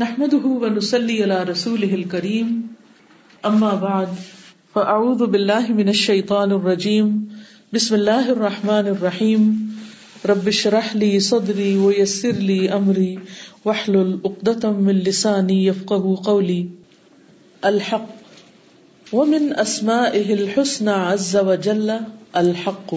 [0.00, 2.52] نحمده ونسلي على رسوله الكريم.
[3.46, 4.14] اما بعد
[4.74, 7.10] فاعوذ بالله من الشيطان الرجيم.
[7.72, 9.42] بسم الله الرحمن الرحيم.
[10.26, 13.18] رب اشرح لي صدري ويسر لي امري
[13.64, 16.68] واحلل عقدة من لساني يفقهوا قولي.
[17.64, 18.08] الحق.
[19.12, 22.00] ومن اسمائه الحسنى عز وجل،
[22.36, 22.94] الحق.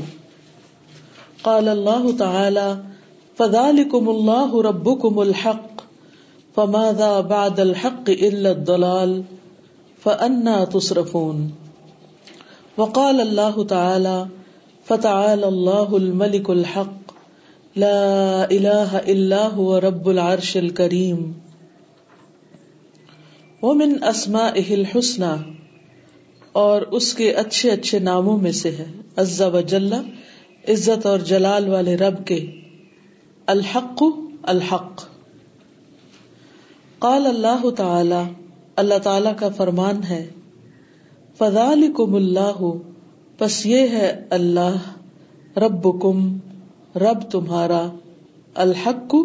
[1.43, 2.83] قال الله تعالى
[3.35, 5.84] فذلكم الله ربكم الحق.
[6.55, 9.21] فماذا بعد الحق الا الضلال
[10.03, 11.47] فانا تصرفون
[12.77, 14.23] وقال الله تعالى
[14.87, 17.11] فتعالى الله الملك الحق
[17.75, 21.31] لا اله الا هو رب العرش الكريم
[23.61, 25.35] ومن اسمائه الحسنى
[26.51, 29.93] اور اس کے اچھے اچھے ناموں میں سے ہے۔ عز و جل
[30.67, 32.51] عزت اور جلال والے رب کے۔
[33.45, 34.03] الحق
[34.43, 35.14] الحق۔
[37.05, 38.33] قال اللہ تعالی
[38.75, 40.29] اللہ تعالی کا فرمان ہے
[41.37, 42.61] فذالکم اللہ
[43.37, 44.75] پس یہ ہے اللہ
[45.57, 46.37] رب کم
[46.95, 47.87] رب تمہارا،
[48.53, 49.15] الحق،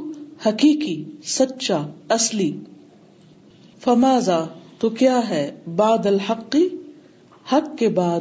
[0.46, 2.60] حقیقی، سچا، اصلی۔
[3.84, 4.44] فمازا
[4.78, 6.56] تو کیا ہے بعد الحق؟
[7.52, 8.20] حق کے بعد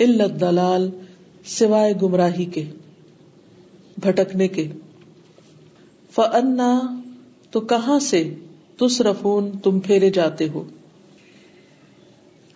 [0.00, 0.90] علت دلال
[1.44, 2.64] سوائے گمراہی کے،
[3.96, 4.68] بھٹکنے کے۔
[6.10, 7.00] فنا
[7.50, 8.34] تو کہاں سے؟
[8.78, 10.64] تصرفون، تم پھیرے جاتے ہو۔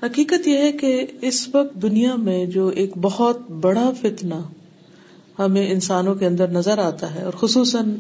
[0.02, 4.34] حقیقت یہ ہے کہ اس وقت دنیا میں جو ایک بہت بڑا فتنہ
[5.38, 7.94] ہمیں انسانوں کے اندر نظر آتا ہے، اور خصوصاً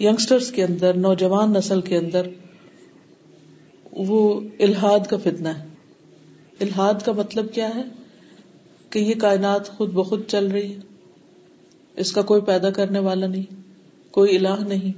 [0.00, 2.26] یگسٹرس کے اندر، نوجوان نسل کے اندر،
[3.92, 5.66] وہ الحاد کا فتنہ ہے۔
[6.60, 7.82] الحاد کا مطلب کیا ہے؟
[8.90, 10.78] کہ یہ کائنات خود بخود چل رہی ہے۔
[11.96, 13.54] اس کا کوئی پیدا کرنے والا نہیں،
[14.10, 14.92] کوئی الہ نہیں،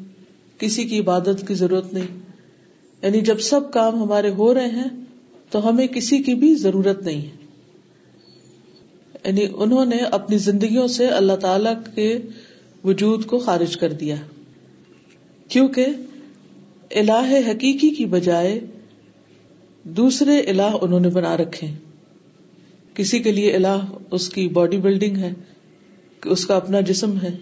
[0.58, 2.27] کسی کی عبادت کی ضرورت نہیں۔
[3.02, 4.88] یعنی جب سب کام ہمارے ہو رہے ہیں
[5.50, 7.46] تو ہمیں کسی کی بھی ضرورت نہیں ہے۔
[9.24, 12.18] یعنی انہوں نے اپنی زندگیوں سے اللہ تعالی کے
[12.84, 14.16] وجود کو خارج کر دیا۔
[15.48, 15.86] کیونکہ
[16.90, 18.60] الہ حقیقی کی بجائے
[19.84, 21.66] دوسرے الہ انہوں نے بنا رکھے
[22.94, 25.32] کسی کے لیے الہ اس کی باڈی بلڈنگ ہے،
[26.24, 27.36] اس کا اپنا جسم ہے،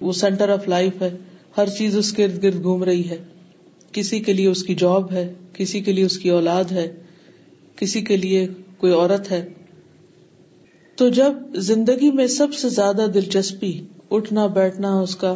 [0.00, 1.16] وہ سینٹر آف لائف ہے،
[1.56, 3.24] ہر چیز اس کے ارد گرد گھوم رہی ہے۔
[3.94, 7.02] کسی کے لیے اس کی جاب ہے، کسی کے لیے اس کی اولاد ہے،
[7.76, 9.52] کسی کے لیے کوئی عورت ہے۔
[10.96, 15.34] تو جب زندگی میں سب سے زیادہ دلچسپی اٹھنا، بیٹھنا اس کا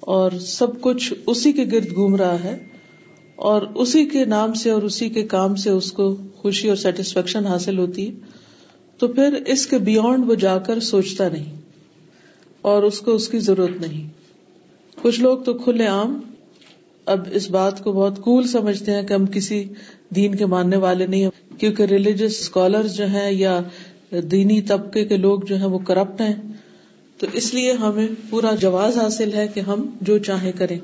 [0.00, 2.56] اور سب کچھ اسی کے گرد گھوم رہا ہے
[3.36, 7.46] اور اسی کے نام سے اور اسی کے کام سے اس کو خوشی اور سیٹسفیکشن
[7.46, 8.12] حاصل ہوتی ہے،
[8.98, 11.54] تو پھر اس کے بیونڈ وہ جا کر سوچتا نہیں
[12.62, 14.08] اور اس کو اس کی ضرورت نہیں۔
[15.02, 16.20] کچھ لوگ تو کھلے عام
[17.06, 19.64] اب اس بات کو بہت کول سمجھتے ہیں کہ ہم کسی
[20.14, 23.60] دین کے ماننے والے نہیں ہیں، کیونکہ ریلیجیس اسکالر جو ہیں یا
[24.30, 26.52] دینی طبقے کے لوگ جو ہیں وہ کرپٹ ہیں۔
[27.18, 30.78] تو اس لیے ہمیں پورا جواز حاصل ہے کہ ہم جو چاہیں کریں۔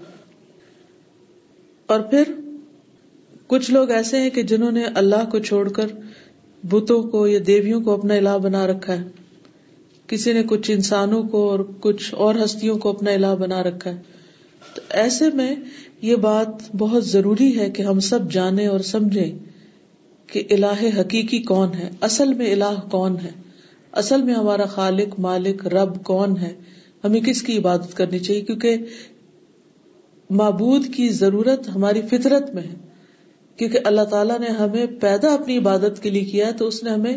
[1.87, 2.23] اور پھر
[3.47, 5.87] کچھ لوگ ایسے ہیں کہ جنہوں نے اللہ کو چھوڑ کر
[6.63, 9.09] بتوں کو یا دیویوں کو اپنا الہ بنا رکھا ہے۔
[10.07, 13.97] کسی نے کچھ انسانوں کو اور کچھ اور ہستیوں کو اپنا الہ بنا رکھا ہے۔
[14.75, 15.57] تو ایسے میں
[16.03, 19.39] یہ بات بہت ضروری ہے کہ ہم سب جانے اور سمجھیں
[20.27, 23.31] کہ الہ حقیقی کون ہے، اصل میں الہ کون ہے؟
[23.93, 26.55] اصل میں ہمارا خالق، مالک، رب کون ہے؟
[27.05, 28.77] ہمیں کس کی عبادت کرنی چاہیے؟ کیونکہ
[30.31, 32.75] معبود کی ضرورت ہماری فطرت میں ہے۔
[33.57, 37.17] کیونکہ اللہ تعالیٰ نے ہمیں پیدا اپنی عبادت کے لیے کیا تو اس نے ہمیں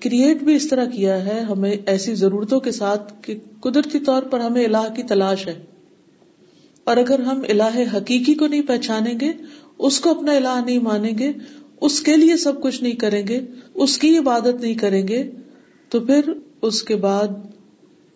[0.00, 4.40] کریٹ بھی اس طرح کیا ہے، ہمیں ایسی ضرورتوں کے ساتھ کہ قدرتی طور پر
[4.40, 5.67] ہمیں اللہ کی تلاش ہے۔
[6.88, 9.32] اور اگر ہم اللہ حقیقی کو نہیں پہچانیں گے،
[9.78, 11.32] اس کو اپنا اللہ نہیں مانیں گے،
[11.80, 13.40] اس کے لیے سب کچھ نہیں کریں گے،
[13.74, 15.22] اس کی عبادت نہیں کریں گے،
[15.92, 16.32] تو پھر
[16.62, 17.34] اس کے بعد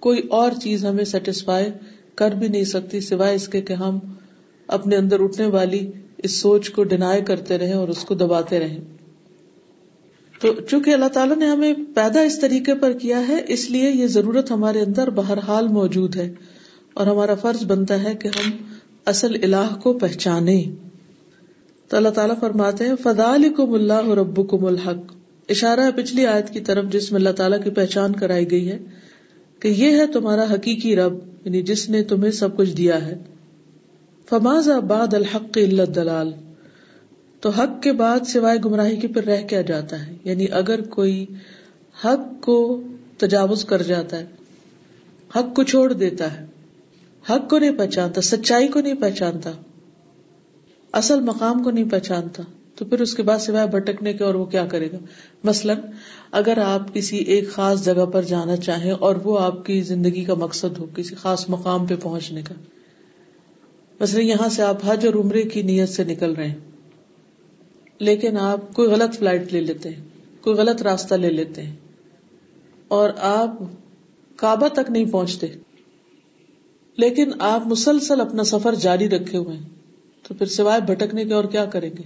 [0.02, 1.70] کوئی اور چیز ہمیں سیٹسفائی
[2.14, 3.98] کر بھی نہیں سکتی سوائے اس کے کہ ہم
[4.68, 5.80] اپنے اندر اٹھنے والی
[6.18, 8.80] اس سوچ کو ڈینائی کرتے رہیں اور اس کو دباتے رہیں۔
[10.40, 14.06] تو چونکہ اللہ تعالیٰ نے ہمیں پیدا اس طریقے پر کیا ہے، اس لیے یہ
[14.06, 16.32] ضرورت ہمارے اندر بہرحال موجود ہے
[16.94, 18.50] اور ہمارا فرض بنتا ہے کہ ہم
[19.06, 20.64] اصل الہ کو پہچانے۔
[21.88, 25.12] تو اللہ تعالیٰ فرماتے ہیں فدال کم اللہ رب کم الحق۔
[25.48, 28.78] اشارہ ہے پچھلی آیت کی طرف جس میں اللہ تعالیٰ کی پہچان کرائی گئی ہے
[29.60, 31.14] کہ یہ ہے تمہارا حقیقی رب
[31.44, 33.18] یعنی جس نے تمہیں سب کچھ دیا ہے۔
[34.28, 36.32] فماز باد الحق اللہ دلال
[37.40, 41.26] تو حق کے بعد سوائے گمراہی کے پھر رہ کیا جاتا ہے۔ یعنی اگر کوئی
[42.04, 42.82] حق کو
[43.16, 44.26] تجاوز کر جاتا ہے،
[45.36, 46.51] حق کو چھوڑ دیتا ہے
[47.30, 49.50] حق کو نہیں پہچانتا، سچائی کو نہیں پہچانتا،
[50.92, 52.42] اصل مقام کو نہیں پہچانتا۔
[52.74, 54.98] تو پھر اس کے بعد سوائے بھٹکنے کے اور وہ کیا کرے گا؟
[55.44, 55.78] مثلاً
[56.30, 60.34] اگر آپ کسی ایک خاص جگہ پر جانا چاہیں اور وہ آپ کی زندگی کا
[60.34, 62.54] مقصد ہو، کسی خاص مقام پہ پہنچنے کا۔
[64.00, 66.58] مثلاً یہاں سے آپ حج اور عمرے کی نیت سے نکل رہے ہیں،
[67.98, 70.02] لیکن آپ کوئی غلط فلائٹ لے لیتے ہیں،
[70.40, 71.76] کوئی غلط راستہ لے لیتے ہیں
[72.88, 73.50] اور آپ
[74.36, 75.46] کعبہ تک نہیں پہنچتے۔
[76.96, 79.68] لیکن آپ مسلسل اپنا سفر جاری رکھے ہوئے ہیں۔
[80.28, 82.02] تو پھر سوائے بھٹکنے کے اور کیا کریں گے؟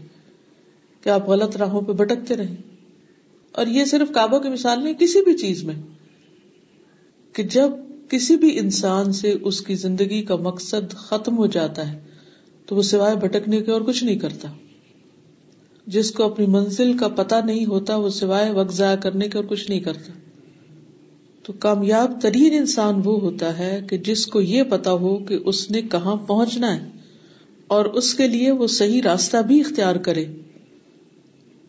[1.01, 2.57] کہ آپ غلط راہوں پہ بھٹکتے رہیں؟
[3.53, 5.75] اور یہ صرف کعبہ کی مثال نہیں، کسی بھی چیز میں۔
[7.33, 7.71] کہ جب
[8.09, 11.99] کسی بھی انسان سے اس کی زندگی کا مقصد ختم ہو جاتا ہے،
[12.67, 14.53] تو وہ سوائے بھٹکنے کے اور کچھ نہیں کرتا۔
[15.87, 19.45] جس کو اپنی منزل کا پتا نہیں ہوتا، وہ سوائے وقت ضائع کرنے کے اور
[19.49, 20.13] کچھ نہیں کرتا۔
[21.47, 25.71] تو کامیاب ترین انسان وہ ہوتا ہے کہ جس کو یہ پتا ہو کہ اس
[25.71, 26.89] نے کہاں پہنچنا ہے
[27.67, 30.25] اور اس کے لیے وہ صحیح راستہ بھی اختیار کرے،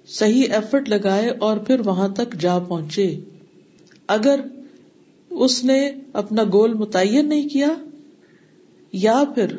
[0.07, 3.19] صحیح ایفرٹ لگائے اور پھر وہاں تک جا پہنچے۔
[4.07, 4.39] اگر
[5.29, 7.69] اس نے اپنا گول متعین نہیں کیا
[8.91, 9.56] یا پھر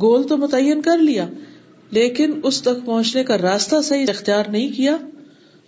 [0.00, 1.28] گول تو متعین کر لیا،
[1.90, 4.96] لیکن اس تک پہنچنے کا راستہ صحیح اختیار نہیں کیا،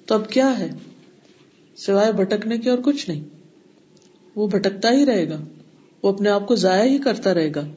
[0.07, 0.71] تو اب کیا ہے؟
[1.77, 3.42] سوائے بھٹکنے کے اور کچھ نہیں۔
[4.37, 5.41] وہ بھٹکتا ہی رہے گا۔
[6.03, 7.69] وہ اپنے آپ کو ضائع ہی کرتا رہے گا۔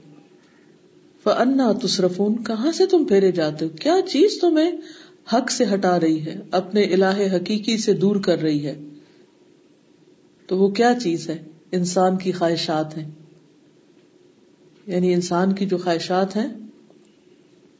[1.26, 4.72] انا تصرفون، کہاں سے تم پھیرے جاتے ہو؟ کیا چیز تمہیں
[5.34, 8.80] حق سے ہٹا رہی ہے؟ اپنے الہ حقیقی سے دور کر رہی ہے۔
[10.48, 13.12] تو وہ کیا چیز ہے؟ انسان کی خواہشات ہیں۔
[14.88, 16.48] یعنی انسان کی جو خواہشات ہیں،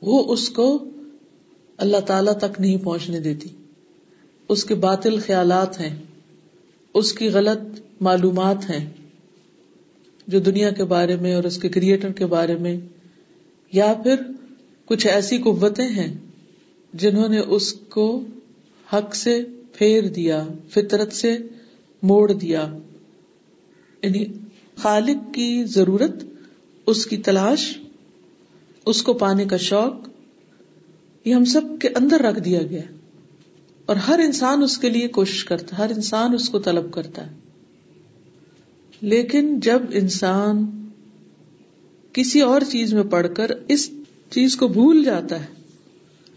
[0.02, 0.84] وہ اس کو
[1.78, 3.50] اللہ تعالی تک نہیں پہنچنے دیتی۔
[4.50, 6.04] اس کے باطل خیالات ہیں۔
[6.94, 8.90] اس کی غلط معلومات ہیں
[10.28, 12.78] جو دنیا کے بارے میں اور اس کے کریٹر کے بارے میں،
[13.72, 14.16] یا پھر
[14.86, 16.14] کچھ ایسی قوتیں ہیں
[16.94, 18.26] جنہوں نے اس کو
[18.94, 19.44] حق سے
[19.74, 21.38] پھیر دیا، فطرت سے
[22.04, 22.78] موڑ دیا۔
[24.04, 24.26] یعنی
[24.76, 26.24] خالق کی ضرورت،
[26.86, 27.78] اس کی تلاش،
[28.86, 30.10] اس کو پانے کا شوق،
[31.26, 32.82] یہ ہم سب کے اندر رکھ دیا گیا۔
[33.86, 37.32] اور ہر انسان اس کے لیے کوشش کرتا ہے، ہر انسان اس کو طلب کرتا
[37.32, 37.45] ہے۔
[39.02, 40.88] لیکن جب انسان
[42.14, 43.92] کسی اور چیز میں پڑھ کر اس
[44.30, 45.46] چیز کو بھول جاتا ہے،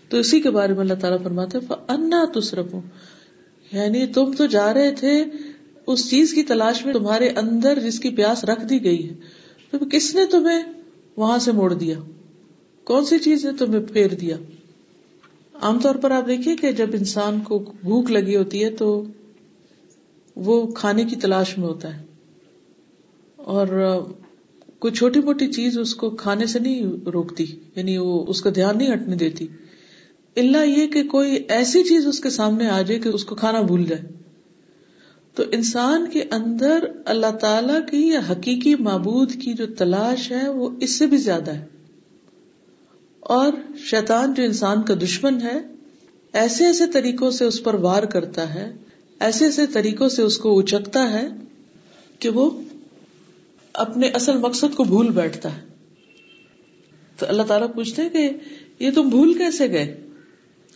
[0.08, 1.58] تو اسی کے بارے میں اللہ تعالیٰ فرماتے
[1.88, 2.66] انا تصرف
[3.72, 5.24] یعنی تم تو جا رہے تھے
[5.86, 9.14] اس چیز کی تلاش میں، تمہارے اندر جس کی پیاس رکھ دی گئی ہے۔
[9.70, 10.62] تو کس نے تمہیں
[11.16, 11.98] وہاں سے موڑ دیا؟
[12.84, 14.36] کون سی چیز نے تمہیں پھیر دیا؟
[15.54, 19.04] عام طور پر آپ دیکھیے کہ جب انسان کو بھوک لگی ہوتی ہے تو
[20.36, 22.07] وہ کھانے کی تلاش میں ہوتا ہے۔
[23.48, 23.66] اور
[24.78, 27.46] کوئی چھوٹی موٹی چیز اس کو کھانے سے نہیں روکتی
[27.76, 29.46] یعنی وہ اس کا دھیان نہیں ہٹنے دیتی۔
[30.36, 33.60] اللہ یہ کہ کوئی ایسی چیز اس کے سامنے آ جائے کہ اس کو کھانا
[33.60, 34.02] بھول جائے۔
[35.34, 40.68] تو انسان کے اندر اللہ تعالی کی یا حقیقی معبود کی جو تلاش ہے وہ
[40.80, 41.66] اس سے بھی زیادہ ہے۔
[43.20, 45.60] اور شیطان جو انسان کا دشمن ہے،
[46.32, 48.72] ایسے ایسے طریقوں سے اس پر وار کرتا ہے،
[49.20, 51.28] ایسے ایسے طریقوں سے اس کو اچکتا ہے
[52.18, 52.50] کہ وہ
[53.78, 55.60] اپنے اصل مقصد کو بھول بیٹھتا ہے۔
[57.18, 58.30] تو اللہ تعالیٰ پوچھتے ہیں کہ
[58.78, 60.00] یہ تم بھول کیسے گئے؟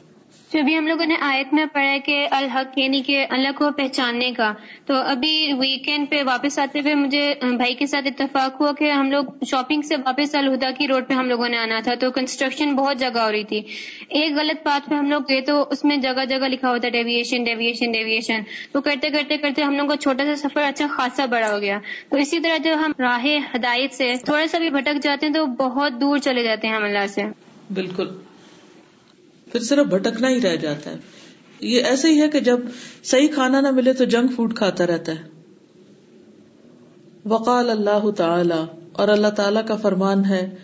[0.51, 4.31] جو ابھی ہم لوگوں نے آیت میں پڑھا کہ الحق یعنی کہ اللہ کو پہچاننے
[4.31, 4.51] کا،
[4.85, 9.11] تو ابھی ویکینڈ پہ واپس آتے ہوئے مجھے بھائی کے ساتھ اتفاق ہوا کہ ہم
[9.11, 12.75] لوگ شاپنگ سے واپس الہدا کی روڈ پہ ہم لوگوں نے آنا تھا، تو کنسٹرکشن
[12.75, 13.61] بہت جگہ ہو رہی تھی۔
[14.09, 17.43] ایک غلط بات پہ ہم لوگ گئے تو اس میں جگہ جگہ لکھا ہوتا ڈیویشن
[17.43, 21.51] ڈیویشن ڈیویشن تو کرتے کرتے کرتے ہم لوگ کا چھوٹا سا سفر اچھا خاصا بڑا
[21.53, 23.25] ہو گیا۔ تو اسی طرح جب ہم راہ
[23.55, 26.83] ہدایت سے تھوڑا سا بھی بھٹک جاتے ہیں تو بہت دور چلے جاتے ہیں ہم
[26.83, 27.23] اللہ سے۔
[27.73, 28.07] بالکل۔
[29.55, 30.95] پھر صرف بھٹکنا ہی رہ جاتا ہے۔
[31.59, 32.59] یہ ایسے ہی ہے کہ جب
[33.03, 35.23] صحیح کھانا نہ ملے تو جنک فوڈ کھاتا رہتا ہے۔
[37.25, 40.55] وقال اللہ تعالی، اور اللہ تعالی کا فرمان ہے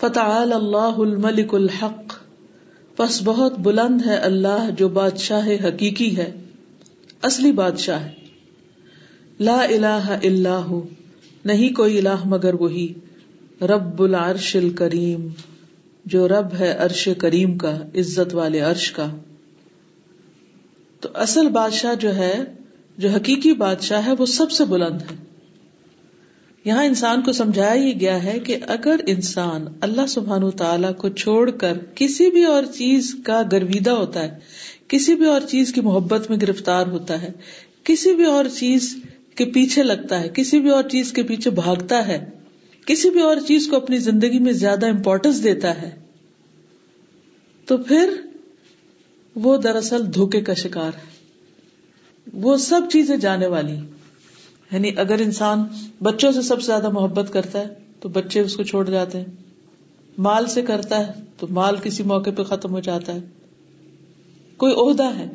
[0.00, 2.14] فتح اللہ الملک الحق۔
[2.96, 6.32] پس بہت بلند ہے اللہ جو بادشاہ حقیقی ہے۔
[7.22, 8.12] اصلی بادشاہ ہے۔
[9.40, 10.88] لا الہ الا ہو،
[11.44, 12.92] نہیں کوئی الہ مگر وہی۔
[13.60, 15.28] رب العرش الکریم۔
[16.04, 19.06] جو رب ہے عرش کریم کا، عزت والے عرش کا۔
[21.00, 22.44] تو اصل بادشاہ جو ہے،
[22.98, 25.16] جو حقیقی بادشاہ ہے، وہ سب سے بلند ہے۔
[26.64, 31.50] یہاں انسان کو سمجھایا ہی گیا ہے کہ اگر انسان اللہ سبحان تعالی کو چھوڑ
[31.50, 34.38] کر کسی بھی اور چیز کا گرویدہ ہوتا ہے،
[34.88, 37.32] کسی بھی اور چیز کی محبت میں گرفتار ہوتا ہے،
[37.84, 38.96] کسی بھی اور چیز
[39.34, 42.37] کے پیچھے لگتا ہے، کسی بھی اور چیز کے پیچھے بھاگتا ہے
[42.88, 45.90] کسی بھی اور چیز کو اپنی زندگی میں زیادہ امپورٹینس دیتا ہے،
[47.64, 48.10] تو پھر
[49.34, 51.18] وہ دراصل دھوکے کا شکار ہے۔
[52.32, 53.76] وہ سب چیزیں جانے والی
[54.72, 55.64] یعنی اگر انسان
[56.02, 57.66] بچوں سے سب سے زیادہ محبت کرتا ہے،
[58.00, 59.24] تو بچے اس کو چھوڑ جاتے ہیں۔
[60.18, 63.20] مال سے کرتا ہے، تو مال کسی موقع پہ ختم ہو جاتا ہے۔
[64.56, 65.26] کوئی عہدہ ہے،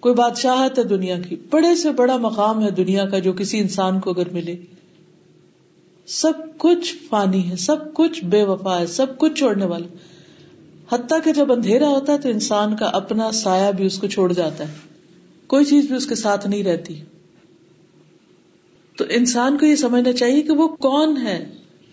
[0.00, 4.00] کوئی بادشاہت ہے دنیا کی۔ بڑے سے بڑا مقام ہے دنیا کا جو کسی انسان
[4.00, 4.56] کو اگر ملے۔
[6.10, 9.86] سب کچھ فانی ہے، سب کچھ بے وفا ہے، سب کچھ چھوڑنے والا۔
[10.94, 14.32] حتیٰ کہ جب اندھیرا ہوتا ہے تو انسان کا اپنا سایہ بھی اس کو چھوڑ
[14.32, 14.74] جاتا ہے۔
[15.46, 17.00] کوئی چیز بھی اس کے ساتھ نہیں رہتی۔
[18.96, 21.50] تو انسان کو یہ سمجھنا چاہیے کہ وہ کون ہے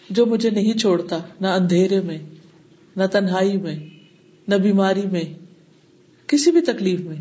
[0.10, 2.18] جو مجھے نہیں چھوڑتا، نہ اندھیرے میں،
[2.96, 3.80] نہ تنہائی میں،
[4.48, 5.24] نہ بیماری میں،
[6.28, 7.18] کسی بھی تکلیف میں،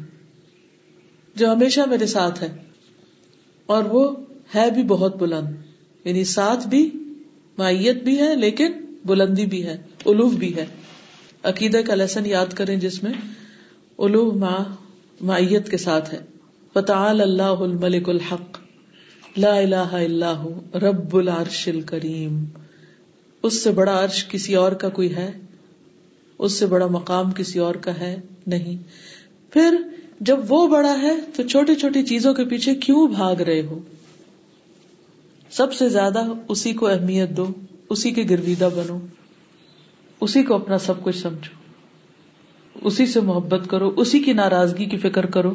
[1.34, 2.56] جو ہمیشہ میرے ساتھ ہے۔
[3.66, 4.16] اور وہ
[4.54, 5.65] ہے بھی بہت بلند۔
[6.06, 6.90] یعنی ساتھ بھی
[7.58, 8.72] معیت بھی ہے لیکن
[9.04, 10.66] بلندی بھی ہے الوف بھی ہے۔
[11.42, 13.12] عقیدہ کا لیسن یاد کریں جس میں
[13.98, 14.64] الوف ماں
[15.20, 16.20] معیت کے ساتھ ہے۔
[16.72, 18.58] فتعال اللہ الملک الحق،
[19.36, 22.44] لا الہ الا ہو رب العرش الکریم
[23.42, 25.32] اس سے بڑا عرش کسی اور کا کوئی ہے؟
[26.38, 28.76] اس سے بڑا مقام کسی اور کا ہے؟ نہیں۔
[29.52, 29.76] پھر
[30.20, 33.78] جب وہ بڑا ہے تو چھوٹی چھوٹی چیزوں کے پیچھے کیوں بھاگ رہے ہو؟
[35.56, 37.46] سب سے زیادہ اسی کو اہمیت دو،
[37.90, 38.98] اسی کے گرویدہ بنو،
[40.20, 41.60] اسی کو اپنا سب کچھ سمجھو،
[42.86, 45.54] اسی سے محبت کرو، اسی کی ناراضگی کی فکر کرو۔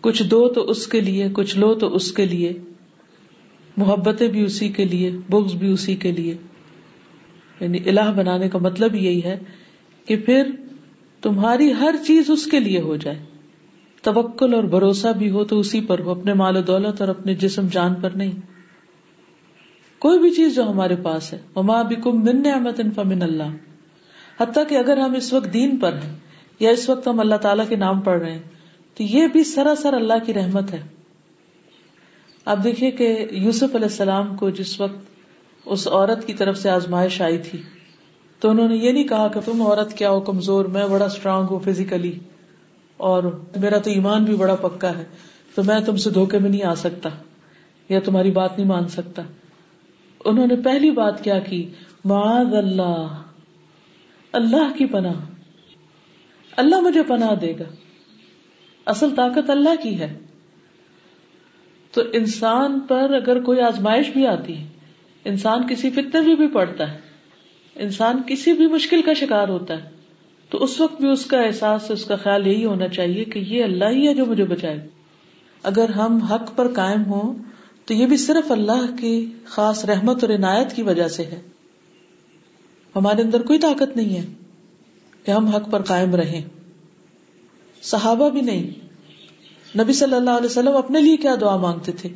[0.00, 2.52] کچھ دو تو اس کے لیے، کچھ لو تو اس کے لیے۔
[3.76, 6.36] محبتیں بھی اسی کے لیے بکس بھی اسی کے لیے۔
[7.60, 9.38] یعنی الہ بنانے کا مطلب یہی ہے
[10.06, 10.50] کہ پھر
[11.20, 13.24] تمہاری ہر چیز اس کے لیے ہو جائے۔
[14.02, 17.34] توکل اور بھروسہ بھی ہو تو اسی پر ہو، اپنے مال و دولت اور اپنے
[17.34, 18.53] جسم جان پر نہیں۔
[20.04, 23.54] کوئی بھی چیز جو ہمارے پاس ہے۔ مما بکم من احمد فمن اللہ
[24.40, 26.14] حتیٰ کہ اگر ہم اس وقت دین پر ہیں
[26.60, 28.42] یا اس وقت ہم اللہ تعالیٰ کے نام پڑھ رہے ہیں،
[28.96, 30.82] تو یہ بھی سراسر اللہ کی رحمت ہے۔
[32.44, 37.20] آپ دیکھیے کہ یوسف علیہ السلام کو جس وقت اس عورت کی طرف سے آزمائش
[37.20, 37.62] آئی تھی،
[38.40, 41.46] تو انہوں نے یہ نہیں کہا کہ تم عورت کیا ہو، کمزور، میں بڑا اسٹرانگ
[41.50, 42.18] ہوں فزیکلی
[42.96, 43.22] اور
[43.60, 45.04] میرا تو ایمان بھی بڑا پکا ہے،
[45.54, 47.08] تو میں تم سے دھوکے میں نہیں آ سکتا
[47.88, 49.22] یا تمہاری بات نہیں مان سکتا۔
[50.24, 51.70] انہوں نے پہلی بات کیا کی؟
[52.04, 53.22] معاذ اللہ۔
[54.32, 55.20] اللہ کی پناہ۔
[56.56, 57.64] اللہ مجھے پناہ دے گا۔
[58.86, 60.18] اصل طاقت اللہ کی ہے۔
[61.90, 64.66] تو انسان پر اگر کوئی آزمائش بھی آتی ہے
[65.24, 66.98] انسان کسی فتنے بھی, بھی پڑتا ہے
[67.74, 69.90] انسان کسی بھی مشکل کا شکار ہوتا ہے
[70.50, 73.64] تو اس وقت بھی اس کا احساس اس کا خیال یہی ہونا چاہیے کہ یہ
[73.64, 74.88] اللہ ہی ہے جو مجھے بچائے۔
[75.62, 77.34] اگر ہم حق پر قائم ہوں
[77.84, 81.40] تو یہ بھی صرف اللہ کی خاص رحمت اور عنایت کی وجہ سے ہے۔
[82.96, 84.24] ہمارے اندر کوئی طاقت نہیں ہے
[85.24, 86.42] کہ ہم حق پر قائم رہیں۔
[87.82, 88.70] صحابہ بھی نہیں۔
[89.78, 92.08] نبی صلی اللہ علیہ وسلم اپنے لیے کیا دعا مانگتے تھے؟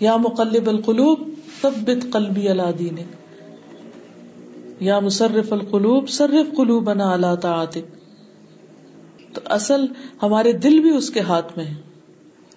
[0.00, 1.30] یا مقلب القلوب،
[1.62, 2.94] ثبت قلبی اللہ دین
[4.80, 8.00] یا مصرف القلوب، صرف قلوب بنا اللہ تعاطف
[9.34, 9.86] تو اصل
[10.22, 11.74] ہمارے دل بھی اس کے ہاتھ میں ہے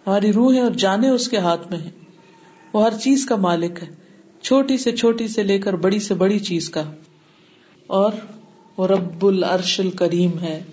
[0.07, 2.02] ہماری روحیں اور جانے اس کے ہاتھ میں ہے
[2.73, 3.87] وہ ہر چیز کا مالک ہے۔
[4.41, 6.83] چھوٹی سے چھوٹی سے لے کر بڑی سے بڑی چیز کا۔
[7.87, 8.11] اور
[8.77, 10.63] وہ رب العرش الکریم ہے۔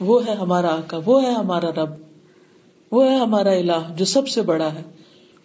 [0.00, 1.90] وہ ہے ہمارا آقا، وہ ہے ہمارا رب۔
[2.92, 4.82] وہ ہے ہمارا الہ جو سب سے بڑا ہے۔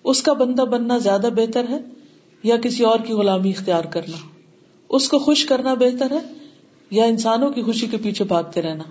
[0.03, 1.77] اس کا بندہ بننا زیادہ بہتر ہے
[2.43, 4.17] یا کسی اور کی غلامی اختیار کرنا؟
[4.89, 6.34] اس کو خوش کرنا بہتر ہے
[6.91, 8.84] یا انسانوں کی خوشی کے پیچھے بھاگتے رہنا؟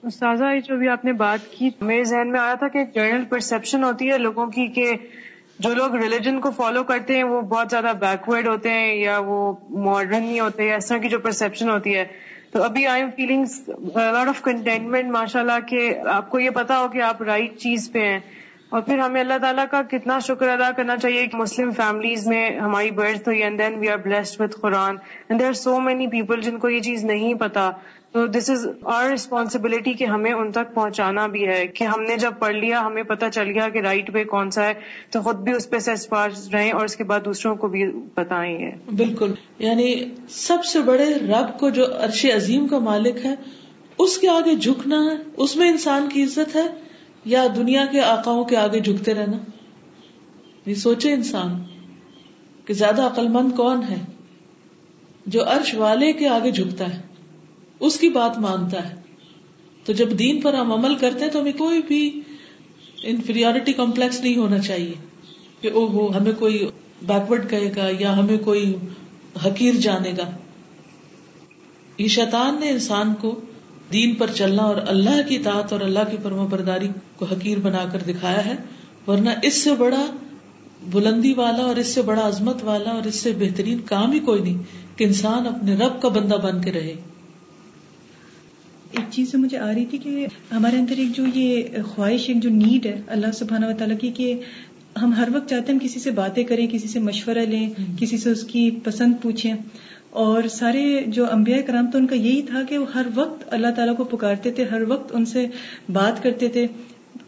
[0.02, 3.24] استاذہ جو بھی آپ نے بات کی میرے ذہن میں آیا تھا کہ ایک جنرل
[3.24, 4.86] پرسپشن ہوتی ہے لوگوں کی کہ
[5.58, 9.38] جو لوگ ریلیجن کو فالو کرتے ہیں وہ بہت زیادہ بیکورڈ ہوتے ہیں یا وہ
[9.70, 12.04] ماڈرن نہیں ہوتے یا اس طرح کی جو پرسپشن ہوتی ہے۔
[12.62, 13.44] ابھی I am feeling
[13.96, 17.90] lot of contentment ماشاء اللہ کہ آپ کو یہ پتا ہو کہ آپ رائٹ چیز
[17.92, 18.20] پہ ہیں۔
[18.68, 22.58] اور پھر ہمیں اللہ تعالیٰ کا کتنا شکر ادا کرنا چاہیے کہ مسلم فیملیز میں
[22.60, 24.96] ہماری برتھ ہوئی and then we are blessed with Quran
[25.28, 27.70] and there are so many people جن کو یہ چیز نہیں پتا۔
[28.16, 32.16] تو دس از آر ریسپانسبلٹی کہ ہمیں ان تک پہنچانا بھی ہے کہ ہم نے
[32.16, 34.74] جب پڑھ لیا، ہمیں پتا چل گیا کہ رائٹ وے کون سا ہے،
[35.10, 36.08] تو خود بھی اس پہ سیس
[36.52, 39.94] رہیں اور اس کے بعد دوسروں کو بھی بتائیں گے۔ بالکل۔ یعنی
[40.28, 43.34] سب سے بڑے رب کو جو عرش عظیم کا مالک ہے،
[43.98, 46.66] اس کے آگے جھکنا ہے، اس میں انسان کی عزت ہے،
[47.24, 49.38] یا دنیا کے آقاؤں کے آگے جھکتے رہنا۔
[50.66, 51.62] یہ سوچے انسان
[52.64, 54.04] کہ زیادہ عقل مند کون ہے
[55.26, 57.05] جو عرش والے کے آگے جھکتا ہے۔
[57.80, 58.94] اس کی بات مانتا ہے۔
[59.84, 62.20] تو جب دین پر ہم عمل کرتے ہیں تو ہمیں کوئی بھی
[63.02, 64.92] انفیریٹی کمپلیکس نہیں ہونا چاہیے
[65.60, 66.66] کہ او ہو ہمیں کوئی
[67.02, 68.76] بیکورڈ کہے گا یا ہمیں کوئی
[69.46, 70.30] حقیر جانے گا۔
[71.98, 73.40] یہ شیطان نے انسان کو
[73.92, 77.84] دین پر چلنا اور اللہ کی تعت اور اللہ کی فرما برداری کو حقیر بنا
[77.92, 78.54] کر دکھایا ہے،
[79.06, 80.06] ورنہ اس سے بڑا
[80.82, 84.42] بلندی والا اور اس سے بڑا عظمت والا اور اس سے بہترین کام ہی کوئی
[84.42, 84.58] نہیں
[84.98, 86.96] کہ انسان اپنے رب کا بندہ بن کے رہے۔
[88.92, 92.50] ایک چیز مجھے آ رہی تھی کہ ہمارے اندر ایک جو یہ خواہش ایک جو
[92.50, 94.40] نیڈ ہے اللہ سبحانہ و تعالیٰ کی کہ
[95.02, 98.30] ہم ہر وقت چاہتے ہیں کسی سے باتیں کریں کسی سے مشورہ لیں کسی سے
[98.30, 99.54] اس کی پسند پوچھیں۔
[100.10, 103.66] اور سارے جو انبیاء کرام تو ان کا یہی تھا کہ وہ ہر وقت اللہ
[103.76, 105.46] تعالیٰ کو پکارتے تھے ہر وقت ان سے
[105.92, 106.66] بات کرتے تھے۔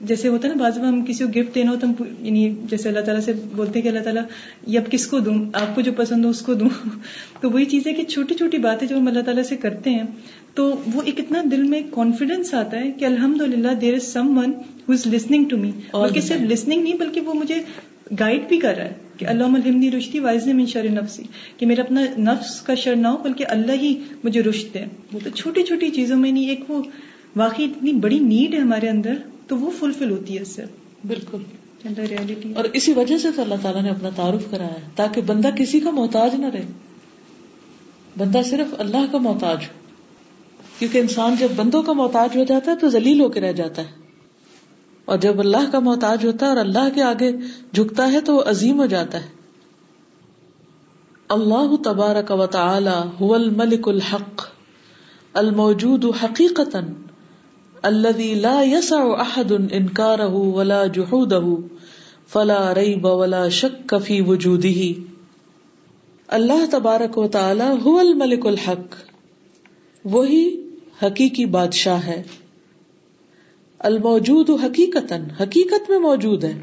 [0.00, 2.88] جیسے ہوتا ہے نا بازو ہم کسی کو گفٹ دینا ہو تو ہم یعنی جیسے
[2.88, 4.22] اللہ تعالیٰ سے بولتے کہ اللہ تعالیٰ
[4.66, 6.68] یہ اب کس کو دوں؟ آپ کو جو پسند ہو اس کو دوں؟
[7.40, 10.02] تو وہی چیز ہے کہ چھوٹی چھوٹی باتیں جو ہم اللہ تعالیٰ سے کرتے ہیں
[10.58, 14.52] تو وہ ایک اتنا دل میں کانفیڈینس آتا ہے کہ الحمد للہ there is someone
[14.88, 17.60] who is listening to me بلکہ صرف لسننگ نہیں بلکہ وہ مجھے
[18.18, 21.22] گائڈ بھی کر رہا ہے کہ اللہ الحمدی رشتی وائز من شر نفسی
[21.56, 25.20] کہ میرا اپنا نفس کا شر نہ ہو بلکہ اللہ ہی مجھے رشت ہے وہ
[25.24, 26.82] تو چھوٹی چھوٹی چیزوں میں نہیں ایک وہ
[27.36, 29.14] واقعی اتنی بڑی نیڈ ہے ہمارے اندر
[29.46, 30.62] تو وہ فلفل ہوتی ہے سے.
[31.06, 31.42] بالکل.
[31.98, 35.80] ریالٹی اور اسی وجہ سے تو اللہ تعالیٰ نے اپنا تعارف کرایا تاکہ بندہ کسی
[35.80, 36.66] کا محتاج نہ رہے.
[38.16, 39.77] بندہ صرف اللہ کا محتاج ہو.
[40.78, 43.82] کیونکہ انسان جب بندوں کا محتاج ہو جاتا ہے تو ذلیل ہو کے رہ جاتا
[43.82, 43.88] ہے۔
[45.04, 47.32] اور جب اللہ کا محتاج ہوتا ہے اور اللہ کے آگے
[47.72, 49.28] جھکتا ہے تو وہ عظیم ہو جاتا ہے۔
[51.28, 54.46] اللہ تبارک و تعالی هو الملک الحق،
[55.32, 56.76] الموجود حقیقت
[57.82, 61.54] الذي لا يسع احد انکاره ولا جحوده
[62.28, 64.92] فلا ریب ولا شک في وجوده
[66.28, 68.96] اللہ تبارک و تعالی هو الملک الحق،
[70.04, 70.67] وہی
[71.02, 72.22] حقیقی بادشاہ ہے۔
[73.78, 76.62] الموجود حقیقت حقیقت میں موجود ہے۔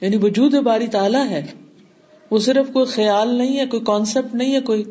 [0.00, 1.46] یعنی وجود باری تعالیٰ ہے۔
[2.30, 4.84] وہ صرف کوئی خیال نہیں ہے، کوئی کانسیپٹ نہیں ہے، کوئی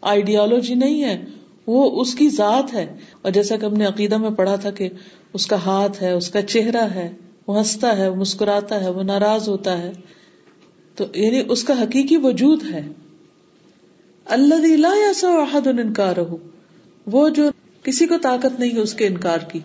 [0.00, 1.24] آئیڈیالوجی نہیں ہے۔
[1.66, 4.88] وہ اس کی ذات ہے۔ اور جیسا کہ ہم نے عقیدہ میں پڑھا تھا کہ
[5.32, 7.14] اس کا ہاتھ ہے، اس کا چہرہ ہے،
[7.46, 9.92] وہ ہنستا ہے، وہ مسکراتا ہے، وہ ناراض ہوتا ہے۔
[10.94, 12.88] تو یعنی اس کا حقیقی وجود ہے۔
[14.24, 16.16] اللہ لا ایسا احد انکار
[17.06, 17.50] وہ جو
[17.86, 19.60] کسی کو طاقت نہیں ہے اس کے انکار کی۔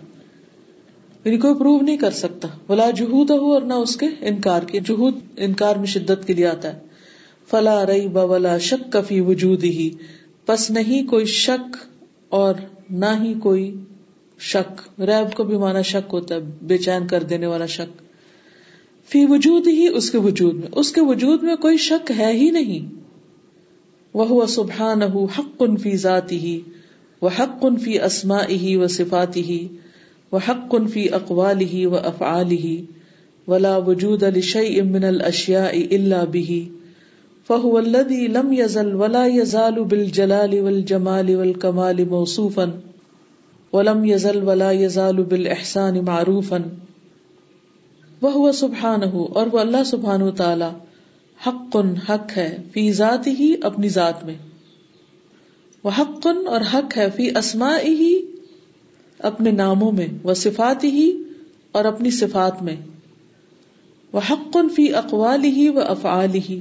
[1.25, 4.79] یعنی کوئی پروو نہیں کر سکتا۔ بلا جہود ہو اور نہ اس کے انکار کی۔
[4.79, 6.79] جہود انکار میں شدت کے لیے آتا ہے۔
[7.49, 9.89] فلا رئی بلا شک کفی وجود ہی
[10.45, 11.77] پس نہیں کوئی شک
[12.29, 12.55] اور
[12.89, 13.75] نہ ہی کوئی
[14.39, 18.01] شک۔ ریب کو بھی مانا شک ہوتا ہے، بے چین کر دینے والا شک۔
[19.09, 22.49] فی وجود ہی اس کے وجود میں۔ اس کے وجود میں کوئی شک ہے ہی
[22.49, 22.95] نہیں۔
[24.13, 26.61] وہ سبحان حق ان فی ذاتی ہی
[27.21, 29.67] وہ حق فی اسما ہی و صفاتی ہی
[30.31, 32.85] وہ حق فی اقوال ہی و افعال ہی
[33.47, 36.59] ولا وجود علی من الاشیاء الا به،
[37.47, 42.65] فهو الذي لم يزل ولا يزال بالجلال والجمال والكمال موصوفا،
[43.73, 46.57] ولم يزل ولا يزال بالاحسان معروفا۔
[48.21, 50.69] وهو سبحانه، اور وہ اللہ سبحانہ تعالی
[51.47, 51.77] حق
[52.09, 54.35] حق ہے فی ذات ہی اپنی ذات میں۔
[55.83, 58.25] وہ حق اور حق ہے فی اسما ہی
[59.19, 61.23] اپنے ناموں میں وہ صفات ہی
[61.71, 62.75] اور اپنی صفات میں۔
[64.13, 66.59] وہ حق فی اقوال ہی و افعال ہی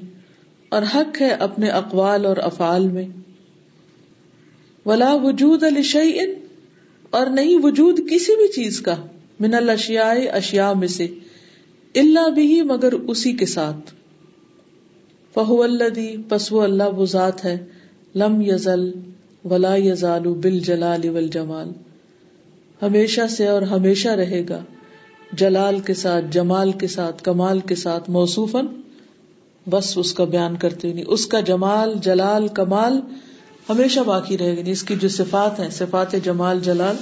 [0.68, 3.04] اور حق ہے اپنے اقوال اور افعال میں۔
[4.86, 6.34] ولا وجود الشعین
[7.10, 8.96] اور نہیں وجود کسی بھی چیز کا
[9.40, 11.06] من الشیاء اشیاء میں سے
[11.94, 13.94] اللہ بھی مگر اسی کے ساتھ۔
[15.34, 17.64] فہو اللہ دی پسو اللہ وہ ذات ہے،
[18.14, 18.90] لم یزل
[19.44, 21.70] ولا یزال بل جلال ول جمال
[22.82, 24.60] ہمیشہ سے اور ہمیشہ رہے گا۔
[25.32, 28.66] جلال کے ساتھ، جمال کے ساتھ، کمال کے ساتھ موصوفن
[29.70, 33.00] بس اس کا بیان کرتے نہیں اس کا جمال، جلال، کمال
[33.68, 36.96] ہمیشہ باقی رہے گا۔ اس کی جو صفات ہیں، صفات جمال، جلال،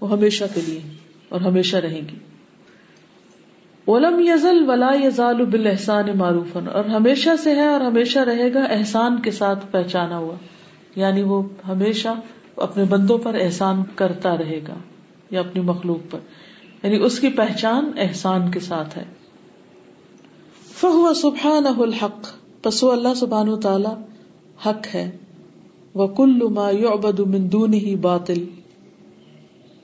[0.00, 0.80] وہ ہمیشہ کے لیے
[1.28, 2.18] اور ہمیشہ رہے گی۔
[3.86, 9.22] ولم یزل ولا یزال بالحسان معروف اور ہمیشہ سے ہے اور ہمیشہ رہے گا، احسان
[9.22, 10.34] کے ساتھ پہچانا ہوا۔
[10.96, 12.08] یعنی وہ ہمیشہ
[12.56, 14.74] اپنے بندوں پر احسان کرتا رہے گا
[15.30, 16.18] یا اپنی مخلوق پر۔
[16.82, 19.04] یعنی اس کی پہچان احسان کے ساتھ ہے۔
[20.80, 22.26] فہو سبحان الحق
[22.62, 24.02] پسو اللہ سبحان و تعالی
[24.66, 25.16] حق ہے۔
[25.94, 28.44] وہ کل ما یعبد من دونه باطل۔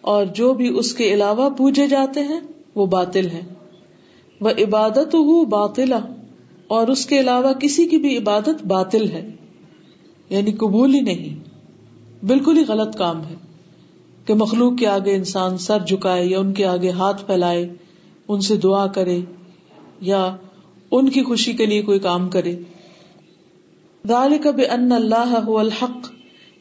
[0.00, 2.40] اور جو بھی اس کے علاوہ پوجے جاتے ہیں،
[2.74, 3.40] وہ باطل ہے
[4.40, 5.98] وہ عبادت ہو باطلا
[6.66, 9.30] اور اس کے علاوہ کسی کی بھی عبادت باطل ہے۔
[10.30, 11.38] یعنی قبول ہی نہیں،
[12.24, 13.34] بالکل ہی غلط کام ہے
[14.24, 17.74] کہ مخلوق کے آگے انسان سر جھکائے یا ان کے آگے ہاتھ پھیلائے،
[18.28, 19.20] ان سے دعا کرے
[20.00, 20.36] یا
[20.90, 22.58] ان کی خوشی کے لیے کوئی کام کرے۔
[24.08, 26.10] ذالک بان اللہ هو الحق،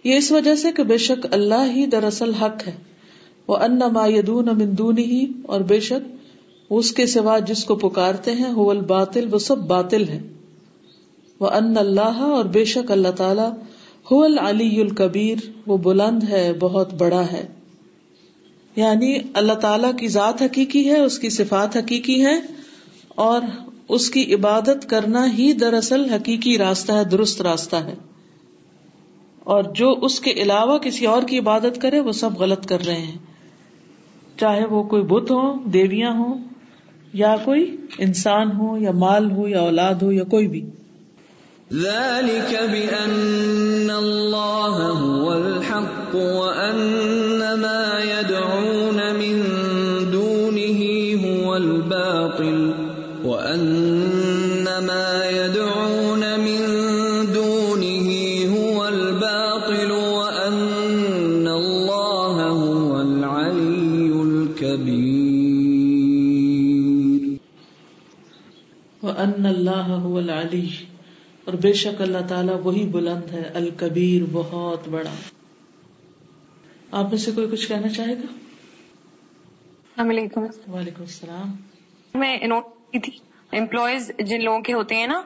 [0.04, 2.76] یہ اس وجہ سے کہ بے شک اللہ ہی دراصل حق ہے۔
[3.48, 6.16] وہ ان ما یدون من دونه ہی اور بے شک
[6.70, 10.20] اس کے سوا جس کو پکارتے ہیں، هو الباطل، وہ سب باطل ہے
[11.40, 13.48] وہ ان اللہ اور بے شک اللہ تعالی
[14.12, 17.48] هو العلی الکبیر وہ بلند ہے، بہت بڑا ہے۔
[18.76, 22.40] یعنی اللہ تعالی کی ذات حقیقی ہے، اس کی صفات حقیقی ہے
[23.16, 23.42] اور
[23.90, 27.94] اس کی عبادت کرنا ہی دراصل حقیقی راستہ ہے، درست راستہ ہے۔
[29.44, 33.00] اور جو اس کے علاوہ کسی اور کی عبادت کرے، وہ سب غلط کر رہے
[33.00, 33.18] ہیں۔
[34.40, 36.34] چاہے وہ کوئی بت ہو، دیویاں ہوں،
[37.14, 40.70] یا کوئی انسان ہو، یا مال ہو، یا اولاد ہو، یا کوئی بھی۔
[41.74, 49.44] ذلك بأن الله هو الحق وأن ما يدعون من
[50.12, 50.82] دونه
[51.26, 52.74] هو الباطل
[53.24, 56.62] وأن ما يدعون من
[57.34, 58.10] دونه
[58.58, 65.30] هو الباطل وأن الله هو العلي الكبير
[69.04, 70.79] وان اللہ هو العلی
[71.50, 75.10] اور بے شک اللہ تعالیٰ وہی بلند ہے الکبیر بہت بڑا۔
[76.92, 81.56] آپ میں سے کوئی کچھ کہنا چاہے گا؟ السلام علیکم۔ وعلیکم السلام۔
[82.14, 83.12] میں نوٹ کی تھی
[83.58, 85.22] امپلائیز جن لوگوں کے ہوتے ہیں نا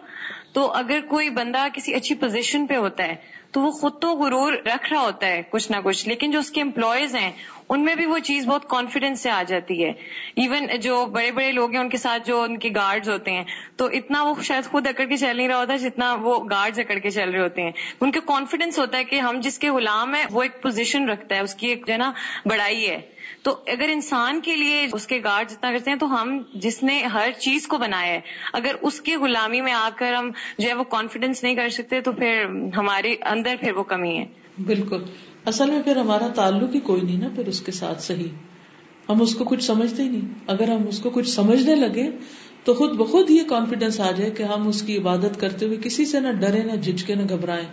[0.53, 3.15] تو اگر کوئی بندہ کسی اچھی پوزیشن پہ ہوتا ہے
[3.51, 6.51] تو وہ خود تو غرور رکھ رہا ہوتا ہے کچھ نہ کچھ لیکن جو اس
[6.51, 7.31] کے امپلائیز ہیں
[7.73, 9.91] ان میں بھی وہ چیز بہت کانفیڈینس سے آ جاتی ہے.
[10.35, 13.43] ایون جو بڑے بڑے لوگ ہیں ان کے ساتھ جو ان کے گارڈز ہوتے ہیں،
[13.75, 16.97] تو اتنا وہ شاید خود اکڑ کے چل نہیں رہا ہوتا جتنا وہ گارڈز اکڑ
[16.97, 17.71] کے چل رہے ہوتے ہیں.
[18.01, 21.35] ان کے کانفیڈینس ہوتا ہے کہ ہم جس کے غلام ہیں، وہ ایک پوزیشن رکھتا
[21.35, 22.11] ہے، اس کی ایک جو ہے نا
[22.45, 23.01] بڑائی ہے.
[23.43, 27.01] تو اگر انسان کے لیے اس کے گارڈ جتنا کرتے ہیں، تو ہم جس نے
[27.03, 28.19] ہر چیز کو بنایا ہے،
[28.53, 32.01] اگر اس کی غلامی میں آ کر ہم جو ہے وہ کانفیڈینس نہیں کر سکتے،
[32.01, 32.45] تو پھر
[32.77, 34.25] ہمارے اندر پھر وہ کمی ہے.
[34.65, 35.03] بالکل.
[35.45, 38.27] اصل میں پھر ہمارا تعلق ہی کوئی نہیں نا پھر اس کے ساتھ صحیح۔
[39.09, 42.09] ہم اس کو کچھ سمجھتے ہی نہیں۔ اگر ہم اس کو کچھ سمجھنے لگے
[42.63, 46.05] تو خود بخود یہ کانفیڈینس آ جائے کہ ہم اس کی عبادت کرتے ہوئے کسی
[46.05, 47.67] سے نہ ڈرے نہ جھجکے نہ گھبرائیں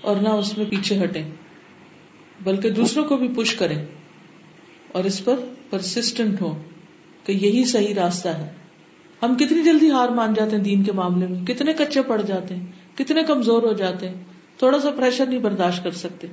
[0.00, 1.30] اور نہ اس میں پیچھے ہٹیں،
[2.44, 3.84] بلکہ دوسروں کو بھی پش کریں
[4.92, 5.34] اور اس پر
[5.70, 6.62] پرسسٹنٹ ہو
[7.24, 8.52] کہ یہی صحیح راستہ ہے۔
[9.22, 12.56] ہم کتنی جلدی ہار مان جاتے ہیں دین کے معاملے میں، کتنے کچے پڑ جاتے
[12.56, 12.66] ہیں،
[12.98, 14.24] کتنے کمزور ہو جاتے ہیں،
[14.58, 16.26] تھوڑا سا پریشر نہیں برداشت کر سکتے۔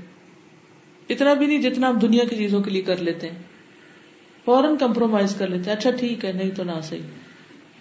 [1.11, 3.39] اتنا بھی نہیں جتنا ہم دنیا کی چیزوں کے لیے کر لیتے ہیں۔
[4.45, 7.01] فوراً کمپرومائز کر لیتے ہیں۔ اچھا ٹھیک ہے نہیں تو نہ صحیح۔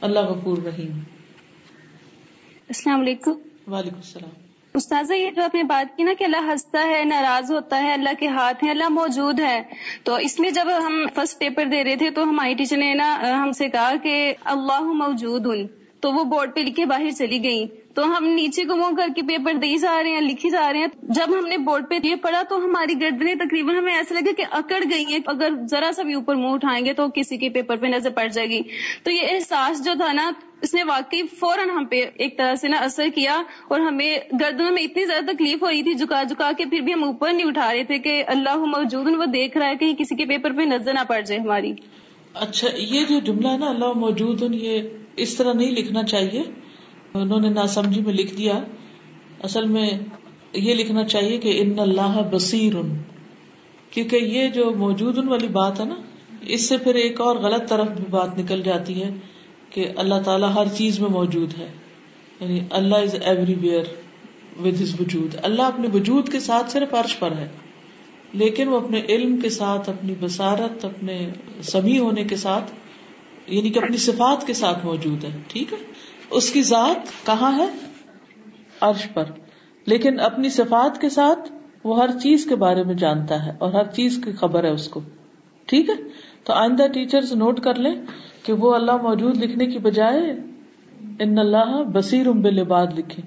[0.00, 0.92] اللہ غفور رحیم۔
[2.68, 3.30] السلام علیکم۔
[3.66, 4.30] وعلیکم السلام۔
[4.74, 7.92] استاذہ یہ جو آپ نے بات کی نا کہ اللہ ہنستا ہے ناراض ہوتا ہے
[7.92, 9.62] اللہ کے ہاتھ ہیں اللہ موجود ہے
[10.04, 13.18] تو اس میں جب ہم فرسٹ پیپر دے رہے تھے تو ہماری ٹیچر نے نا
[13.42, 15.46] ہم سے کہا کہ اللہ موجود
[16.00, 19.22] تو وہ بورڈ پہ لکھے باہر چلی گئی تو ہم نیچے کو منہ کر کے
[19.22, 22.14] پیپر دے جا رہے ہیں لکھی جا رہے ہیں۔ جب ہم نے بورڈ پہ یہ
[22.14, 26.02] پڑھا تو ہماری گردنیں تقریباً ہمیں ایسا لگا کہ اکڑ گئی ہیں۔ اگر ذرا سا
[26.02, 28.62] بھی اوپر منہ اٹھائیں گے تو کسی کے پیپر پہ نظر پڑ جائے گی۔
[29.02, 30.30] تو یہ احساس جو تھا نا،
[30.62, 34.70] اس نے واقعی فوراً ہم پہ ایک طرح سے نا اثر کیا اور ہمیں گردنوں
[34.70, 37.46] میں اتنی زیادہ تکلیف ہو رہی تھی، جھکا جھکا کے پھر بھی ہم اوپر نہیں
[37.46, 40.62] اٹھا رہے تھے کہ اللہ موجود وہ دیکھ رہا ہے کہ کسی کے پیپر پہ
[40.62, 41.72] نظر نہ پڑ جائے ہماری۔
[42.34, 44.82] اچھا یہ جو جملہ ہے نا، اللہ موجود، یہ
[45.16, 46.42] اس طرح نہیں لکھنا چاہیے۔
[47.14, 48.62] انہوں نے ناسمجھی میں لکھ دیا،
[49.42, 49.90] اصل میں
[50.52, 52.72] یہ لکھنا چاہیے کہ ان اللہ بصیر
[53.90, 55.94] کیونکہ یہ جو موجود ان والی بات ہے نا،
[56.40, 59.10] اس سے پھر ایک اور غلط طرف بھی بات نکل جاتی ہے
[59.70, 61.68] کہ اللہ تعالیٰ ہر چیز میں موجود ہے۔
[62.40, 63.16] یعنی Allah is
[63.54, 63.84] everywhere
[64.64, 67.48] with his وجود۔ اللہ اپنے وجود کے ساتھ صرف عرش پر ہے،
[68.32, 71.28] لیکن وہ اپنے علم کے ساتھ، اپنی بصارت، اپنے
[71.62, 72.72] سمیع ہونے کے ساتھ
[73.46, 75.78] یعنی کہ اپنی صفات کے ساتھ موجود ہے۔ ٹھیک ہے؟
[76.30, 77.66] اس کی ذات کہاں ہے؟
[78.80, 79.24] عرش پر۔
[79.86, 81.52] لیکن اپنی صفات کے ساتھ
[81.84, 84.88] وہ ہر چیز کے بارے میں جانتا ہے اور ہر چیز کی خبر ہے اس
[84.88, 85.00] کو۔
[85.66, 85.94] ٹھیک ہے؟
[86.44, 87.94] تو آئندہ ٹیچر نوٹ کر لیں
[88.42, 90.30] کہ وہ اللہ موجود لکھنے کی بجائے
[91.18, 93.22] ان اللہ بصیر بالعباد لکھے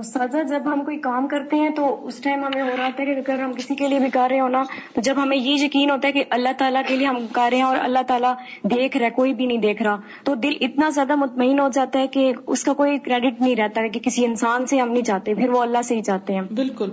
[0.00, 3.02] استاذہ، جب ہم کوئی کام کرتے ہیں تو اس ٹائم ہمیں ہو رہا ہے کہ
[3.02, 4.62] اگر ہم کسی کے لیے بھی کر رہے ہو نا،
[4.94, 7.56] تو جب ہمیں یہ یقین ہوتا ہے کہ اللہ تعالیٰ کے لیے ہم کر رہے
[7.56, 10.88] ہیں اور اللہ تعالیٰ دیکھ رہا ہے، کوئی بھی نہیں دیکھ رہا، تو دل اتنا
[10.88, 14.24] زیادہ مطمئن ہو جاتا ہے کہ اس کا کوئی کریڈٹ نہیں رہتا ہے کہ کسی
[14.24, 16.90] انسان سے ہم نہیں چاہتے، پھر وہ اللہ سے ہی چاہتے ہیں۔ بالکل۔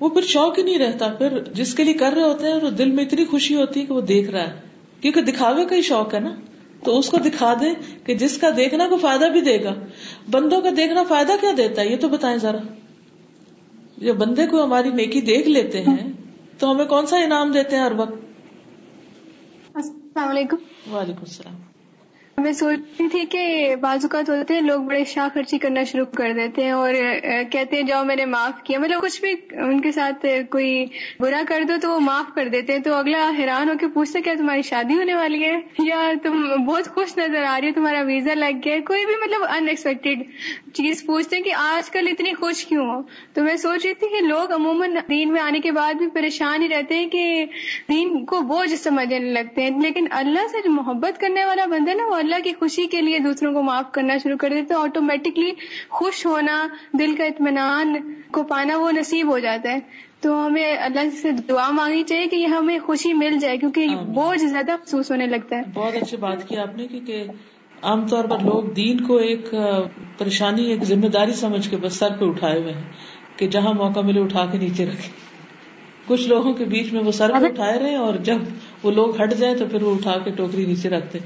[0.00, 2.90] وہ پھر شوق ہی نہیں رہتا، پھر جس کے لیے کر رہے ہوتے ہیں دل
[2.90, 4.52] میں اتنی خوشی ہوتی ہے کہ وہ دیکھ رہا ہے،
[5.00, 6.30] کیونکہ دکھاوے کا ہی شوق ہے نا۔
[6.84, 7.74] تو اس کو دکھا دیں
[8.06, 9.74] کہ جس کا دیکھنا کو فائدہ بھی دے گا۔
[10.30, 12.58] بندوں کا دیکھنا فائدہ کیا دیتا ہے؟ یہ تو بتائیں ذرا۔
[13.98, 16.12] جب بندے کو ہماری نیکی دیکھ لیتے ہیں
[16.58, 18.14] تو ہمیں کون سا انعام دیتے ہیں ہر وقت؟
[19.74, 20.56] السلام علیکم۔
[20.94, 21.63] وعلیکم السلام۔
[22.38, 26.04] میں سوچ رہی تھی کہ بعض اوقات ہوتے ہیں لوگ بڑے شاہ خرچی کرنا شروع
[26.04, 26.94] کر دیتے ہیں اور
[27.50, 30.86] کہتے ہیں، جاؤ میں نے معاف کیا۔ مطلب کچھ بھی ان کے ساتھ کوئی
[31.20, 34.20] برا کر دو تو وہ معاف کر دیتے ہیں۔ تو اگلا حیران ہو کے پوچھتے
[34.20, 38.02] کیا تمہاری شادی ہونے والی ہے؟ یا تم بہت خوش نظر آ رہی ہو، تمہارا
[38.02, 40.22] ویزا لگ گیا کوئی بھی مطلب ان ایکسپیکٹڈ
[40.72, 44.06] چیز پوچھتے ہیں کہ آج کل اتنی خوش کیوں ہو؟ تو میں سوچ رہی تھی
[44.08, 47.44] کہ لوگ عموماً دین میں آنے کے بعد بھی پریشان ہی رہتے ہیں کہ
[47.88, 52.06] دین کو بوجھ سمجھنے لگتے ہیں۔ لیکن اللہ سے جو محبت کرنے والا بندہ نا،
[52.06, 55.50] وہ اللہ کی خوشی کے لیے دوسروں کو معاف کرنا شروع کر دیتے آٹومیٹکلی
[55.90, 56.66] خوش ہونا
[56.98, 57.94] دل کا اطمینان
[58.30, 59.78] کو پانا وہ نصیب ہو جاتا ہے۔
[60.20, 64.44] تو ہمیں اللہ سے دعا مانگنی چاہیے کہ یہ ہمیں خوشی مل جائے کیونکہ بوجھ
[64.44, 67.24] زیادہ محسوس ہونے لگتا ہے۔ بہت اچھی بات کی آپ نے کیونکہ
[67.82, 69.54] عام طور پر لوگ دین کو ایک
[70.18, 72.90] پریشانی ایک ذمہ داری سمجھ کے بس سر پہ اٹھائے ہوئے ہیں
[73.36, 75.08] کہ جہاں موقع ملے اٹھا کے نیچے رکھے
[76.06, 78.38] کچھ لوگوں کے بیچ میں وہ سر پہ اٹھائے رہے اور جب
[78.82, 81.18] وہ لوگ ہٹ جائیں تو پھر وہ اٹھا کے ٹوکری نیچے رکھتے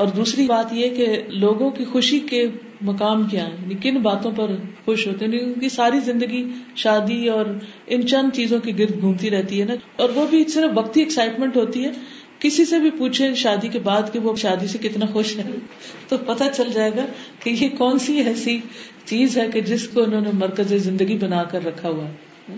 [0.00, 2.48] اور دوسری بات یہ کہ لوگوں کی خوشی کے
[2.80, 4.50] مقام کیا ہے یعنی کن باتوں پر
[4.84, 7.46] خوش ہوتے ہیں؟ ان کی ساری زندگی شادی اور
[7.86, 11.56] ان چند چیزوں کی گرد گھومتی رہتی ہے نا؟ اور وہ بھی صرف وقتی ایکسائٹمنٹ
[11.56, 11.90] ہوتی ہے۔
[12.38, 15.50] کسی سے بھی پوچھے شادی کے بعد کہ وہ شادی سے کتنا خوش ہے
[16.08, 17.06] تو پتا چل جائے گا
[17.42, 18.58] کہ یہ کون سی ایسی
[19.04, 22.54] چیز ہے کہ جس کو انہوں نے مرکز زندگی بنا کر رکھا ہوا ہے۔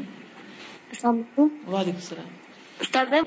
[1.66, 2.51] وعلیکم السلام۔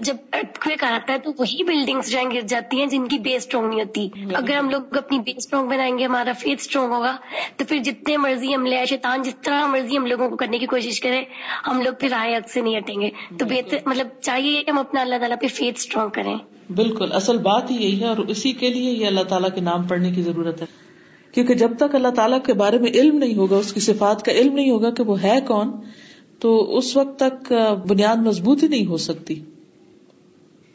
[0.02, 3.70] جب ارتھ آتا ہے تو وہی بلڈنگس جائیں گر جاتی ہیں جن کی بیس اسٹرانگ
[3.70, 7.16] نہیں ہوتی۔ اگر ہم لوگ اپنی بیس اسٹرانگ بنائیں گے ہمارا فیس اسٹرانگ ہوگا
[7.58, 10.66] تو پھر جتنے مرضی ہم لے شیطان جس طرح مرضی ہم لوگوں کو کرنے کی
[10.66, 11.24] کوشش کریں
[11.68, 14.80] ہم لوگ پھر آئے حق سے نہیں ہٹیں گے۔ تو بہتر مطلب چاہیے کہ ہم
[14.80, 16.36] اپنا اللہ تعالیٰ پہ فیس اسٹرانگ کریں۔
[16.76, 19.84] بالکل اصل بات ہی یہی ہے اور اسی کے لیے یہ اللہ تعالیٰ کے نام
[19.84, 20.68] پڑھنے کی ضرورت ہے۔
[21.32, 24.32] کیونکہ جب تک اللہ تعالیٰ کے بارے میں علم نہیں ہوگا اس کی صفات کا
[24.32, 25.72] علم نہیں ہوگا کہ وہ ہے کون
[26.40, 27.52] تو اس وقت تک
[27.88, 29.40] بنیاد مضبوط ہی نہیں ہو سکتی۔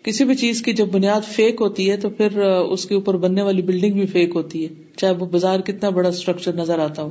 [0.04, 3.42] کسی بھی چیز کی جب بنیاد فیک ہوتی ہے تو پھر اس کے اوپر بننے
[3.42, 7.10] والی بلڈنگ بھی فیک ہوتی ہے، چاہے وہ بازار کتنا بڑا اسٹرکچر نظر آتا ہو۔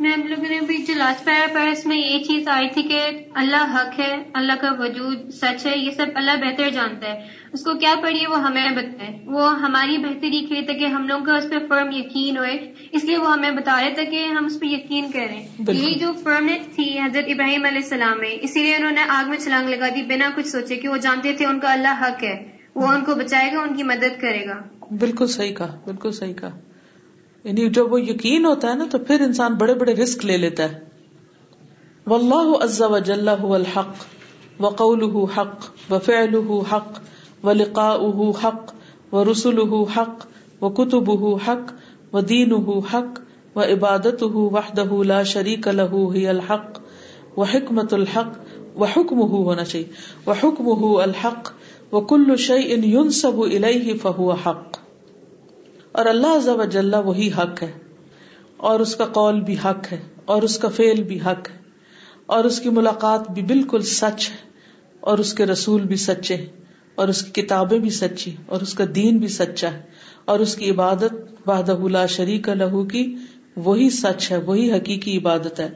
[0.00, 2.82] میں ہم لوگوں نے بھی جو لاسٹ پیرا پڑھا اس میں یہ چیز آئی تھی
[2.82, 3.00] کہ
[3.34, 7.64] اللہ حق ہے، اللہ کا وجود سچ ہے، یہ سب اللہ بہتر جانتا ہے۔ اس
[7.64, 11.36] کو کیا پڑھیے وہ ہمیں بتائے۔ وہ ہماری بہتری کے لیے تاکہ ہم لوگوں کا
[11.36, 14.66] اس پہ فرم یقین ہوئے۔ اس لیے وہ ہمیں بتا رہے تاکہ ہم اس پہ
[14.66, 19.00] یقین کریں۔ یہ جو فرمنیس تھی حضرت ابراہیم علیہ السلام میں اسی لیے انہوں نے
[19.08, 22.04] آگ میں چھلانگ لگا دی بنا کچھ سوچے کہ وہ جانتے تھے ان کا اللہ
[22.04, 24.62] حق ہے۔ وہ ان کو بچائے گا ان کی مدد کرے گا۔
[24.98, 26.58] بالکل صحیح کہا بالکل صحیح کہا۔
[27.44, 30.62] یعنی جب وہ یقین ہوتا ہے نا تو پھر انسان بڑے بڑے رسک لے لیتا
[30.64, 30.80] ہے۔
[32.06, 33.94] واللہ عز وجل هو الحق
[34.60, 37.07] وقوله حق وفعله حق۔
[37.44, 38.72] ولقاؤه حق،
[39.12, 40.26] ورسله حق
[40.62, 41.70] وكتبه حق
[42.12, 43.20] ودينه حق،
[43.56, 46.80] وعبادته وحده لا شريك له هي الحق
[47.36, 48.34] وحكمة الحق
[48.76, 49.88] وحكمه ہونا چاہیے
[50.26, 51.52] وحكمه الحق
[51.92, 54.78] وكل شيء ينسب إليه فهو حق۔
[55.92, 57.70] اور اللہ جل وہی حق ہے،
[58.56, 61.56] اور اس کا قول بھی حق ہے، اور اس کا فیل بھی حق ہے،
[62.26, 64.36] اور اس کی ملاقات بھی بالکل سچ ہے،
[65.00, 66.46] اور اس کے رسول بھی سچے ہیں۔
[66.98, 69.80] اور اس کی کتابیں بھی سچی اور اس کا دین بھی سچا ہے،
[70.24, 71.12] اور اس کی عبادت
[71.46, 73.04] بادہ لا شریک لہو کی،
[73.56, 75.68] وہی سچ ہے، وہی حقیقی عبادت ہے۔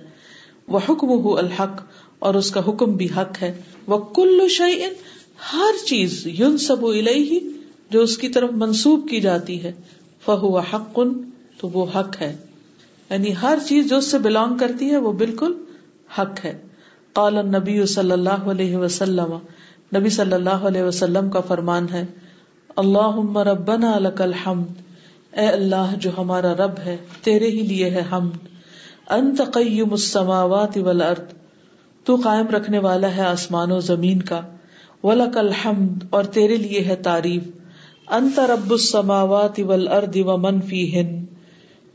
[0.69, 1.81] وہ حکم ہو الحق،
[2.19, 3.53] اور اس کا حکم بھی حق ہے۔
[3.87, 4.93] وہ کل شعین
[5.53, 7.39] ہر چیز یون سب ہی
[7.91, 9.73] جو اس کی طرف منسوب کی جاتی ہے۔
[10.25, 10.99] فہو حق،
[11.59, 12.35] تو وہ حق ہے۔
[13.11, 15.53] یعنی ہر چیز جو اس سے بلونگ کرتی ہے، وہ بالکل
[16.19, 16.53] حق ہے۔
[17.13, 19.37] قال نبی صلی اللہ علیہ وسلم
[19.97, 22.05] نبی صلی اللہ علیہ وسلم کا فرمان ہے
[22.77, 24.81] اللہ ربنا لک الحمد،
[25.33, 28.49] اے اللہ جو ہمارا رب ہے، تیرے ہی لیے ہے حمد۔
[29.11, 31.35] انت قیم السماوات والارض،
[32.05, 34.41] تو قائم رکھنے والا ہے آسمان و زمین کا۔
[35.03, 37.43] ولک الحمد، اور تیرے لیے ہے تعریف۔
[38.11, 41.25] انت رب السماوات والارض ومن فیہن،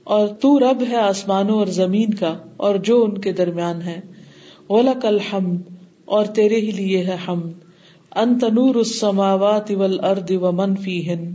[0.03, 3.99] اور تو رب ہے آسمانوں اور زمین کا، اور جو ان کے درمیان ہے۔
[4.69, 5.61] ولک الحمد،
[6.05, 7.66] اور تیرے ہی لیے ہے حمد۔
[8.15, 11.33] انت نور السماوات والارض ومن فیہن۔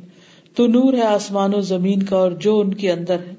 [0.57, 3.35] تو نور ہے آسمان و زمین کا اور جو ان کے اندر ہے۔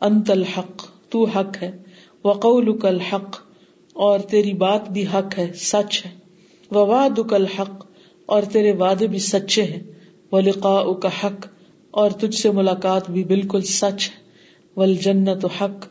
[0.00, 1.70] انت الحق، تو حق ہے۔
[2.24, 3.36] وقولک الحق،
[3.92, 6.10] اور تیری بات بھی حق ہے، سچ ہے۔
[6.70, 7.86] ووعدک الحق،
[8.26, 9.82] اور تیرے وعدے بھی سچے ہیں۔
[10.32, 11.46] ولقاؤک حق،
[11.90, 14.30] اور تجھ سے ملاقات بھی بالکل سچ ہے۔
[14.76, 15.86] والجنت حق،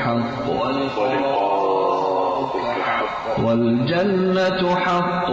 [0.04, 0.46] حق.
[3.44, 5.30] والجنة حق.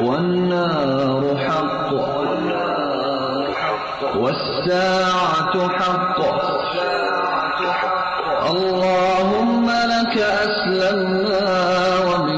[0.00, 1.92] والنار حق.
[4.16, 6.20] والساعة حق.
[8.50, 11.44] اللهم لك أسلمنا
[12.08, 12.33] وبك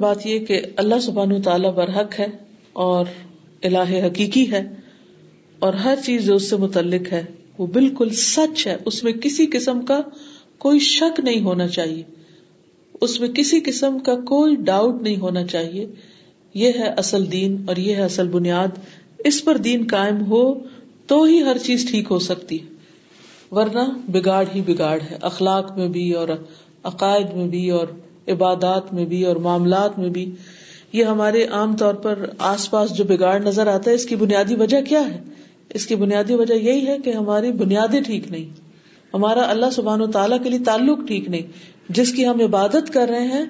[0.00, 2.26] بات یہ کہ اللہ سبحانہ تعالیٰ برحق ہے
[2.72, 3.06] اور
[3.62, 4.68] الہ حقیقی ہے
[5.58, 7.24] اور ہر چیز جو اس سے متعلق ہے
[7.58, 10.00] وہ بالکل سچ ہے۔ اس میں کسی قسم کا
[10.58, 12.02] کوئی شک نہیں ہونا چاہیے۔
[13.00, 15.86] اس میں کسی قسم کا کوئی ڈاؤٹ نہیں ہونا چاہیے۔
[16.54, 18.68] یہ ہے اصل دین اور یہ ہے اصل بنیاد۔
[19.18, 20.54] اس پر دین قائم ہو
[21.06, 22.66] تو ہی ہر چیز ٹھیک ہو سکتی ہے۔
[23.54, 26.28] ورنہ بگاڑ ہی بگاڑ ہے۔ اخلاق میں بھی اور
[26.82, 27.86] عقائد میں بھی اور
[28.30, 30.34] عبادات میں بھی اور معاملات میں بھی
[30.92, 34.54] یہ ہمارے عام طور پر آس پاس جو بگاڑ نظر آتا ہے، اس کی بنیادی
[34.54, 35.20] وجہ کیا ہے؟
[35.74, 38.60] اس کی بنیادی وجہ یہی ہے کہ ہماری بنیادیں ٹھیک نہیں۔
[39.14, 41.42] ہمارا اللہ سبحان و تعالیٰ کے لیے تعلق ٹھیک نہیں۔
[41.88, 43.44] جس کی ہم عبادت کر رہے ہیں،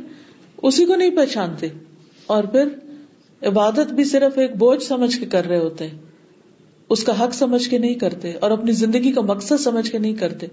[0.62, 1.68] اسی کو نہیں پہچانتے۔
[2.26, 2.68] اور پھر
[3.42, 5.98] عبادت بھی صرف ایک بوجھ سمجھ کے کر رہے ہوتے ہیں۔
[6.88, 10.14] اس کا حق سمجھ کے نہیں کرتے اور اپنی زندگی کا مقصد سمجھ کے نہیں
[10.14, 10.46] کرتے۔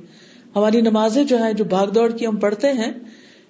[0.55, 2.91] ہماری نمازیں جو ہیں، جو بھاگ دوڑ کی ہم پڑھتے ہیں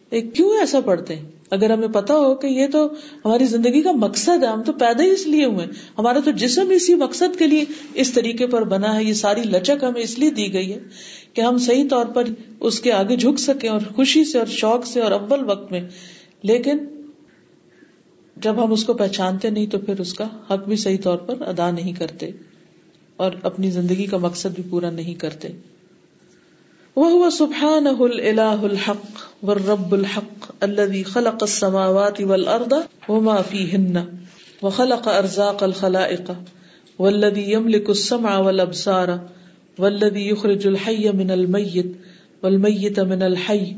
[0.09, 2.85] کیوں ایسا پڑھتے ہیں؟ اگر ہمیں پتا ہو کہ یہ تو
[3.25, 5.67] ہماری زندگی کا مقصد ہے، ہم تو پیدا ہی اس لیے ہوئے
[5.97, 9.83] ہمارا تو جسم اسی مقصد کے لیے اس طریقے پر بنا ہے، یہ ساری لچک
[9.83, 10.79] ہمیں اس لیے دی گئی ہے
[11.33, 12.23] کہ ہم صحیح طور پر
[12.59, 15.81] اس کے آگے جھک سکیں اور خوشی سے اور شوق سے اور اول وقت میں۔
[16.43, 16.77] لیکن
[18.37, 21.41] جب ہم اس کو پہچانتے نہیں تو پھر اس کا حق بھی صحیح طور پر
[21.41, 22.31] ادا نہیں کرتے
[23.15, 25.47] اور اپنی زندگی کا مقصد بھی پورا نہیں کرتے۔
[26.97, 32.73] وہ سبحان الہ الحق والرب الحق الذي خلق السماوات والارض
[33.09, 34.05] وما فيهن
[34.61, 36.35] وخلق ارزاق الخلائق
[36.99, 39.19] والذي يملك السمع والابصار
[39.79, 41.93] والذي يخرج الحي من الميت
[42.43, 43.75] والميت من الحي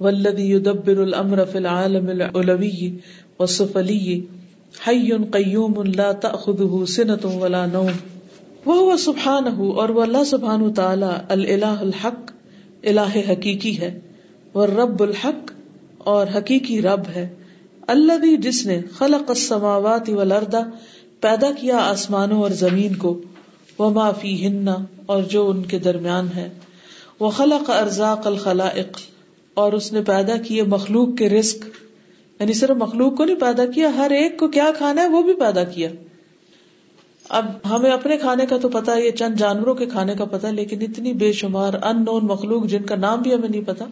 [0.00, 2.94] والذي يدبر الامر في العالم العلوي
[3.38, 4.22] والسفلي
[4.80, 7.92] حي قيوم لا تاخذه سنه ولا نوم
[8.64, 12.36] وہ سبحانہ اور وہ اللہ سبحانہ تعالی الہ الحق
[12.88, 14.00] الہ حقیقی ہے،
[14.54, 15.52] وہ رب الحق
[15.98, 17.28] اور حقیقی رب ہے۔
[17.86, 20.54] اللہ بھی جس نے خلق السماوات والارض
[21.20, 23.20] پیدا کیا آسمانوں اور زمین کو
[23.78, 24.76] و معافی ہننا
[25.06, 26.48] اور جو ان کے درمیان ہے۔
[27.20, 28.98] وہ خلق ارزاق الخلائق
[29.54, 31.64] اور اس نے پیدا کیے مخلوق کے رسک
[32.40, 35.34] یعنی صرف مخلوق کو نہیں پیدا کیا، ہر ایک کو کیا کھانا ہے، وہ بھی
[35.34, 35.88] پیدا کیا۔
[37.28, 40.82] اب ہمیں اپنے کھانے کا تو پتا یہ چند جانوروں کے کھانے کا پتا لیکن
[40.82, 43.84] اتنی بے شمار ان نون مخلوق جن کا نام بھی ہمیں نہیں پتا،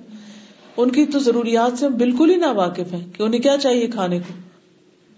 [0.77, 3.87] ان کی تو ضروریات سے ہم بالکل ہی نہ واقف ہیں کہ انہیں کیا چاہیے
[3.87, 4.35] کھانے کو۔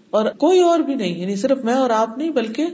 [0.09, 2.65] اور کوئی اور بھی نہیں یعنی صرف میں اور آپ نہیں، بلکہ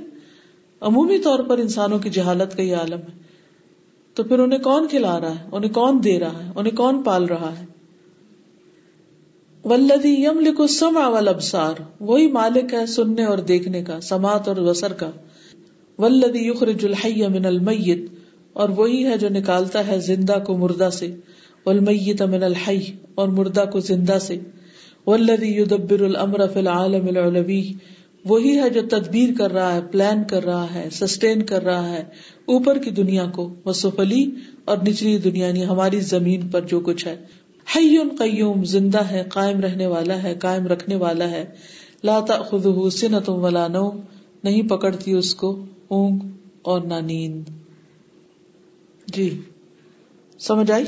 [0.81, 3.25] عمومی طور پر انسانوں کی جہالت کا یہ عالم ہے۔
[4.13, 7.25] تو پھر انہیں کون کھلا رہا ہے؟ انہیں کون دے رہا ہے؟ انہیں کون پال
[7.25, 7.65] رہا ہے؟
[9.65, 14.57] ولدی یم لکھو سم اول ابسار وہی مالک ہے سننے اور دیکھنے کا، سماعت اور
[14.57, 15.09] وسر کا۔
[15.99, 17.99] ولدی یخرج الحی من المیت،
[18.53, 21.15] اور وہی ہے جو نکالتا ہے زندہ کو مردہ سے،
[21.65, 22.79] والمیت من الحی،
[23.15, 24.39] اور مردہ کو زندہ سے۔
[25.07, 27.73] والذی یدبر الامر فی العالم العلوی،
[28.25, 32.03] وہی ہے جو تدبیر کر رہا ہے، پلان کر رہا ہے، سسٹین کر رہا ہے
[32.45, 34.31] اوپر کی دنیا کو، وسفلی،
[34.65, 37.15] اور نچلی دنیا یعنی ہماری زمین پر جو کچھ ہے۔
[37.75, 41.45] حی قیوم، زندہ ہے، قائم رہنے والا ہے، قائم رکھنے والا ہے۔
[42.03, 43.99] لا تأخذہ سنت ولا نوم،
[44.43, 45.65] نہیں پکڑتی اس کو۔
[45.95, 46.19] اونگ
[46.61, 47.49] اور نہ نیند۔
[49.07, 49.29] جی۔
[50.39, 50.85] سمجھ آئی؟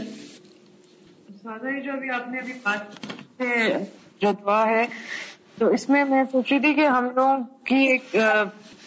[1.81, 3.05] جو ابھی آپ نے ابھی بات
[4.21, 4.85] جو دعا ہے،
[5.59, 8.15] تو اس میں میں سوچ رہی تھی کہ ہم لوگوں کی ایک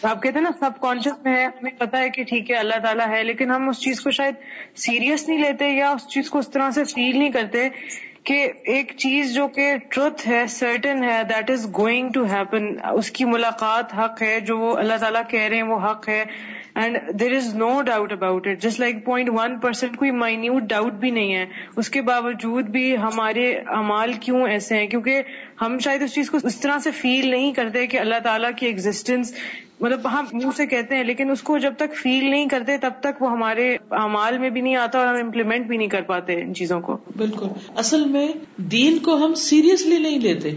[0.03, 2.79] آپ کہتے ہیں نا، سب کانشیس میں ہے ہمیں پتا ہے کہ ٹھیک ہے، اللہ
[2.83, 4.35] تعالیٰ ہے، لیکن ہم اس چیز کو شاید
[4.75, 7.69] سیریس نہیں لیتے یا اس چیز کو اس طرح سے فیل نہیں کرتے۔
[8.25, 13.09] کہ ایک چیز جو کہ ٹروتھ ہے سرٹن ہے that is going to happen اس
[13.11, 16.23] کی ملاقات حق ہے، جو وہ اللہ تعالیٰ کہہ رہے ہیں وہ حق ہے.
[16.75, 20.93] And there is no doubt about it just like point one percent کوئی مائنیوٹ ڈاؤٹ
[20.93, 21.45] بھی نہیں ہے.
[21.77, 25.21] اس کے باوجود بھی ہمارے امال کیوں ایسے ہیں؟ کیونکہ
[25.61, 28.65] ہم شاید اس چیز کو اس طرح سے فیل نہیں کرتے کہ اللہ تعالیٰ کی
[28.65, 29.33] ایگزٹینس
[29.79, 32.91] مطلب ہم منہ سے کہتے ہیں، لیکن اس کو جب تک فیل نہیں کرتے، تب
[33.01, 36.41] تک وہ ہمارے امال میں بھی نہیں آتا اور ہم امپلیمنٹ بھی نہیں کر پاتے
[36.41, 40.51] ان چیزوں کو۔ بالکل۔ اصل میں دین کو ہم سیریسلی نہیں لیتے۔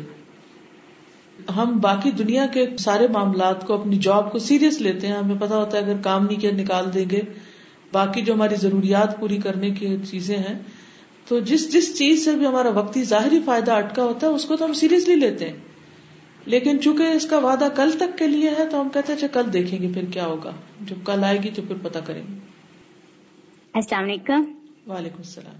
[1.57, 5.57] ہم باقی دنیا کے سارے معاملات کو، اپنی جاب کو سیریس لیتے ہیں۔ ہمیں پتا
[5.57, 7.20] ہوتا ہے اگر کام نہیں کیا، نکال دیں گے۔
[7.92, 10.59] باقی جو ہماری ضروریات پوری کرنے کی چیزیں ہیں
[11.28, 14.56] تو جس جس چیز سے بھی ہمارا وقتی ظاہری فائدہ اٹکا ہوتا ہے اس کو
[14.56, 15.56] تو ہم سیریسلی لیتے ہیں۔
[16.46, 19.42] لیکن چونکہ اس کا وعدہ کل تک کے لیے ہے تو ہم کہتے ہیں اچھا
[19.42, 20.50] کل دیکھیں گے پھر کیا ہوگا۔
[20.80, 22.38] جب کل آئے گی تو پھر پتا کریں گے۔
[23.74, 24.44] السلام علیکم۔
[24.90, 25.54] وعلیکم السلام۔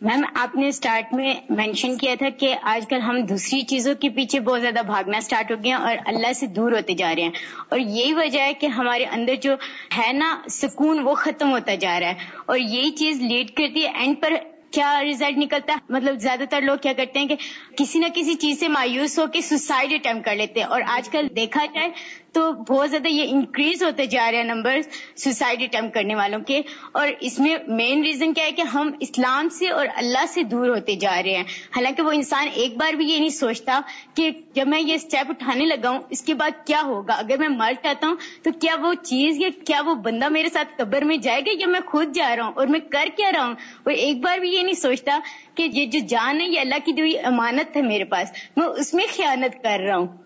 [0.00, 4.08] میم آپ نے اسٹارٹ میں مینشن کیا تھا کہ آج کل ہم دوسری چیزوں کے
[4.08, 7.30] پیچھے بہت زیادہ بھاگنا اسٹارٹ ہو گیا اور اللہ سے دور ہوتے جا رہے ہیں۔
[7.68, 9.52] اور یہی وجہ ہے کہ ہمارے اندر جو
[9.98, 12.14] ہے نا سکون وہ ختم ہوتا جا رہا ہے۔
[12.46, 14.32] اور یہی چیز لیٹ کرتی ہے۔ اینڈ پر
[14.70, 17.36] کیا ریزلٹ نکلتا ہے؟ مطلب زیادہ تر لوگ کیا کرتے ہیں کہ
[17.76, 21.08] کسی نہ کسی چیز سے مایوس ہو کے سوسائڈ اٹمپ کر لیتے ہیں اور آج
[21.08, 21.88] کل دیکھا جائے
[22.36, 24.78] تو بہت زیادہ یہ انکریز ہوتے جا رہے ہیں نمبر
[25.16, 26.60] سوسائڈ اٹمپ کرنے والوں کے۔
[26.92, 30.68] اور اس میں مین ریزن کیا ہے کہ ہم اسلام سے اور اللہ سے دور
[30.68, 31.44] ہوتے جا رہے ہیں۔
[31.76, 33.80] حالانکہ وہ انسان ایک بار بھی یہ نہیں سوچتا
[34.14, 37.48] کہ جب میں یہ اسٹیپ اٹھانے لگا ہوں، اس کے بعد کیا ہوگا؟ اگر میں
[37.48, 41.16] مر جاتا ہوں تو کیا وہ چیز یا کیا وہ بندہ میرے ساتھ قبر میں
[41.16, 43.54] جائے گا یا میں خود جا رہا ہوں اور میں کر کیا رہا ہوں؟
[43.86, 45.18] وہ ایک بار بھی یہ نہیں سوچتا
[45.54, 48.94] کہ یہ جو جان ہے، یہ اللہ کی دی امانت ہے میرے پاس۔ میں اس
[48.94, 50.25] میں خیانت کر رہا ہوں۔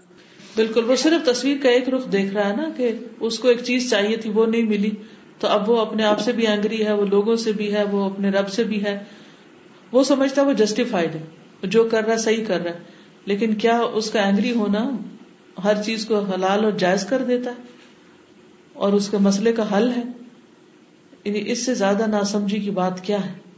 [0.57, 3.59] بالکل، وہ صرف تصویر کا ایک رخ دیکھ رہا ہے نا کہ اس کو ایک
[3.65, 4.91] چیز چاہیے تھی، وہ نہیں ملی۔
[5.39, 8.05] تو اب وہ اپنے آپ سے بھی اینگری ہے، وہ لوگوں سے بھی ہے، وہ
[8.05, 9.05] اپنے رب سے بھی ہے۔
[9.93, 11.21] وہ سمجھتا ہے وہ جسٹیفائڈ ہے
[11.63, 12.79] جو کر رہا ہے صحیح کر رہا ہے۔
[13.27, 14.91] لیکن کیا اس کا اینگری ہونا
[15.65, 17.63] ہر چیز کو حلال اور جائز کر دیتا ہے؟
[18.73, 20.03] اور اس کے مسئلے کا حل ہے؟
[21.25, 23.50] یعنی اس سے زیادہ ناسمجھی کی بات کیا ہے؟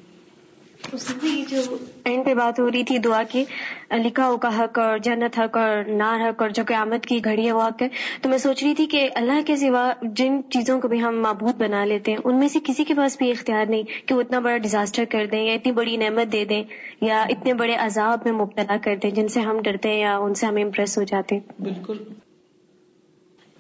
[0.92, 3.44] اس میں جو اینڈ پہ بات ہو رہی تھی دعا کی
[3.92, 7.52] لکھا کا حق اور جنت حق اور نار حق اور جو قیامت کی گھڑی ہے
[7.52, 7.88] وہ حق ہے۔
[8.22, 11.54] تو میں سوچ رہی تھی کہ اللہ کے سوا جن چیزوں کو بھی ہم معبود
[11.56, 14.38] بنا لیتے ہیں ان میں سے کسی کے پاس بھی اختیار نہیں کہ وہ اتنا
[14.38, 16.62] بڑا ڈیزاسٹر کر دیں یا اتنی بڑی نعمت دے دیں
[17.00, 20.34] یا اتنے بڑے عذاب میں مبتلا کر دیں جن سے ہم ڈرتے ہیں یا ان
[20.34, 21.98] سے ہم امپریس ہو جاتے ہیں۔ بالکل۔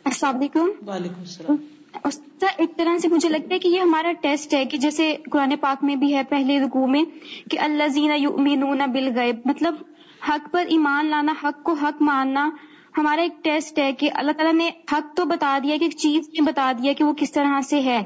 [0.04, 1.56] السلام علیکم۔ وعلیکم السلام۔
[2.58, 5.84] ایک طرح سے مجھے لگتا ہے کہ یہ ہمارا ٹیسٹ ہے کہ جیسے قرآن پاک
[5.84, 7.04] میں بھی ہے پہلے رکوع میں
[7.50, 9.74] کہ اللہ زینا یؤمنون بالغیب مطلب
[10.28, 12.50] حق پر ایمان لانا حق کو حق ماننا
[12.98, 16.28] ہمارا ایک ٹیسٹ ہے کہ اللہ تعالیٰ نے حق تو بتا دیا کہ ایک چیز
[16.28, 18.02] نے بتا دیا کہ وہ کس طرح سے ہے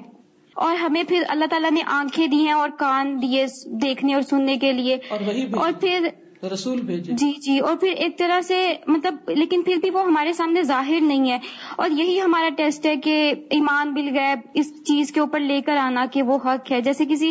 [0.54, 3.46] اور ہمیں پھر اللہ تعالیٰ نے آنکھیں دی ہیں اور کان دیے
[3.82, 5.20] دیکھنے اور سننے کے لیے اور۔
[5.52, 6.08] اور پھر
[6.42, 10.32] رسول بھیجے۔ جی جی اور پھر ایک طرح سے مطلب لیکن پھر بھی وہ ہمارے
[10.32, 11.38] سامنے ظاہر نہیں ہے۔
[11.76, 16.06] اور یہی ہمارا ٹیسٹ ہے کہ ایمان بالغیب اس چیز کے اوپر لے کر آنا
[16.12, 17.30] کہ وہ حق ہے۔ جیسے کسی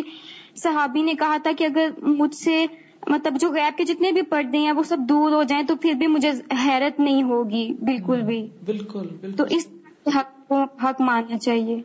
[0.56, 2.66] صحابی نے کہا تھا کہ اگر مجھ سے
[3.06, 5.92] مطلب جو غیب کے جتنے بھی پردے ہیں وہ سب دور ہو جائیں تو پھر
[5.92, 6.30] بھی مجھے
[6.66, 9.68] حیرت نہیں ہوگی۔ بالکل بھی۔ بالکل تو بالکل اس
[10.16, 11.80] حق کو حق ماننا چاہیے۔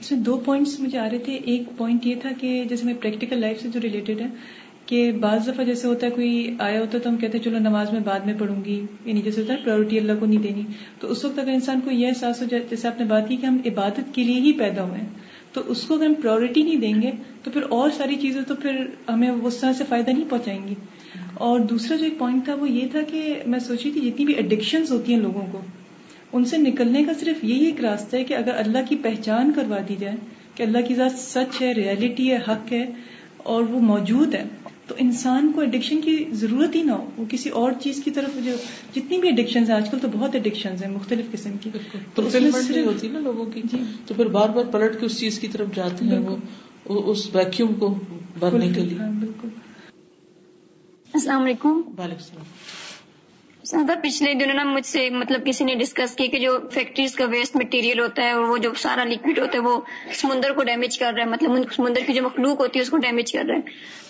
[0.00, 2.94] اس میں دو پوائنٹس مجھے آ رہے تھے۔ ایک پوائنٹ یہ تھا کہ جیسے میں
[2.94, 4.26] پریکٹیکل لائف سے جو ریلیٹڈ ہے
[4.86, 7.58] کہ بعض دفعہ جیسے ہوتا ہے کوئی آیا ہوتا ہے تو ہم کہتے ہیں چلو
[7.58, 10.62] نماز میں بعد میں پڑھوں گی یعنی جیسے ہوتا ہے پرائرٹی اللہ کو نہیں دینی۔
[11.00, 13.36] تو اس وقت اگر انسان کو یہ احساس ہو جائے، جیسے آپ نے بات کی
[13.36, 15.08] کہ ہم عبادت کے لیے ہی پیدا ہوئے ہیں،
[15.52, 17.10] تو اس کو اگر ہم پرائرٹی نہیں دیں گے،
[17.42, 20.74] تو پھر اور ساری چیزیں تو پھر ہمیں اس طرح سے فائدہ نہیں پہنچائیں گی۔
[21.34, 24.34] اور دوسرا جو ایک پوائنٹ تھا وہ یہ تھا کہ میں سوچی تھی جتنی بھی
[24.34, 25.60] ایڈکشنز ہوتی ہیں لوگوں کو،
[26.32, 29.78] ان سے نکلنے کا صرف یہی ایک راستہ ہے کہ اگر اللہ کی پہچان کروا
[29.88, 30.16] دی جائے
[30.54, 32.86] کہ اللہ کی ذات سچ ہے ریالٹی ہے، حق ہے،
[33.36, 34.44] اور وہ موجود ہے۔
[34.86, 38.44] تو انسان کو ایڈکشن کی ضرورت ہی نہ ہو وہ کسی اور چیز کی طرف
[38.44, 38.52] جو
[38.94, 41.92] جتنی بھی ایڈکشن ہیں آج کل تو بہت ایڈکشن ہیں مختلف قسم کی۔ تو اس
[41.92, 45.06] میں فلفلمنٹ نہیں صرف- ہوتی نا لوگوں کی۔ جی۔ تو پھر بار بار پلٹ کے
[45.06, 46.36] اس چیز کی طرف جاتے ہیں وہ
[46.84, 47.94] وہ اس ویکیوم کو
[48.38, 49.48] بھرنے کے لیے۔ ہاں بالکل۔
[51.14, 52.44] السلام علیکم۔ وعلیکم السلام۔
[53.66, 57.24] زیادہ پچھلے دنوں نا مجھ سے مطلب کسی نے ڈسکس کی کہ جو فیکٹریز کا
[57.24, 59.80] ویسٹ مٹیریل ہوتا ہے اور وہ جو سارا لکوڈ ہوتا ہے وہ
[60.12, 62.90] سمندر کو ڈیمیج کر رہا ہے مطلب ان- سمندر کی جو مخلوق ہوتی ہے اس
[62.90, 63.60] کو ڈیمیج کر رہا ہے۔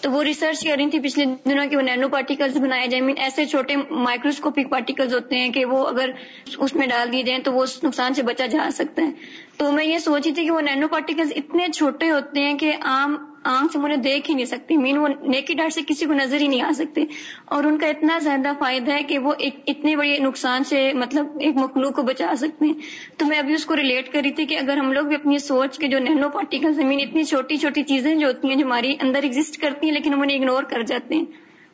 [0.01, 3.15] تو وہ ریسرچ کر رہی تھی پچھلے دنوں کہ وہ نینو پارٹیکلز بنائے جائیں۔ مین
[3.19, 6.11] ایسے چھوٹے مائکروسکوپک پارٹیکلز ہوتے ہیں کہ وہ اگر
[6.59, 9.11] اس میں ڈال دیے جائیں تو وہ اس نقصان سے بچا جا سکتا ہے۔
[9.57, 13.17] تو میں یہ سوچی تھی کہ وہ نینو پارٹیکلز اتنے چھوٹے ہوتے ہیں کہ عام
[13.47, 16.41] آنکھ سے انہیں دیکھ ہی نہیں سکتی۔ مین وہ نیکڈ آرٹ سے کسی کو نظر
[16.41, 17.05] ہی نہیں آ سکتے
[17.45, 21.27] اور ان کا اتنا زیادہ فائدہ ہے کہ وہ ایک اتنے بڑے نقصان سے مطلب
[21.41, 22.75] ایک مخلوق کو بچا سکتے ہیں۔
[23.17, 25.79] تو میں ابھی اس کو ریلیٹ کری تھی کہ اگر ہم لوگ بھی اپنی سوچ
[25.79, 29.23] کے جو نینو پارٹیکل مین اتنی چھوٹی چھوٹی چیزیں جو ہوتی ہیں جو ہماری اندر
[29.23, 31.25] ایگزٹ کرتی ہیں، لیکن ہم انہیں اگنور کر جاتے ہیں۔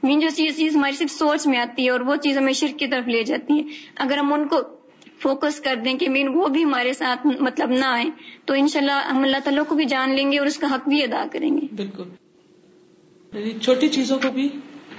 [0.02, 2.78] مین جو چیز چیز ہماری صرف سوچ میں آتی ہے اور وہ چیز ہمیں شرک
[2.78, 3.62] کی طرف لے جاتی ہے۔
[3.96, 4.56] اگر ہم ان کو
[5.22, 8.04] فوکس کر دیں کہ مین وہ بھی ہمارے ساتھ مطلب نہ آئے
[8.44, 11.02] تو انشاءاللہ ہم اللہ تعالیٰ کو بھی جان لیں گے اور اس کا حق بھی
[11.02, 12.02] ادا کریں گے۔ بالکل۔
[13.38, 14.48] یعنی چھوٹی چیزوں کو بھی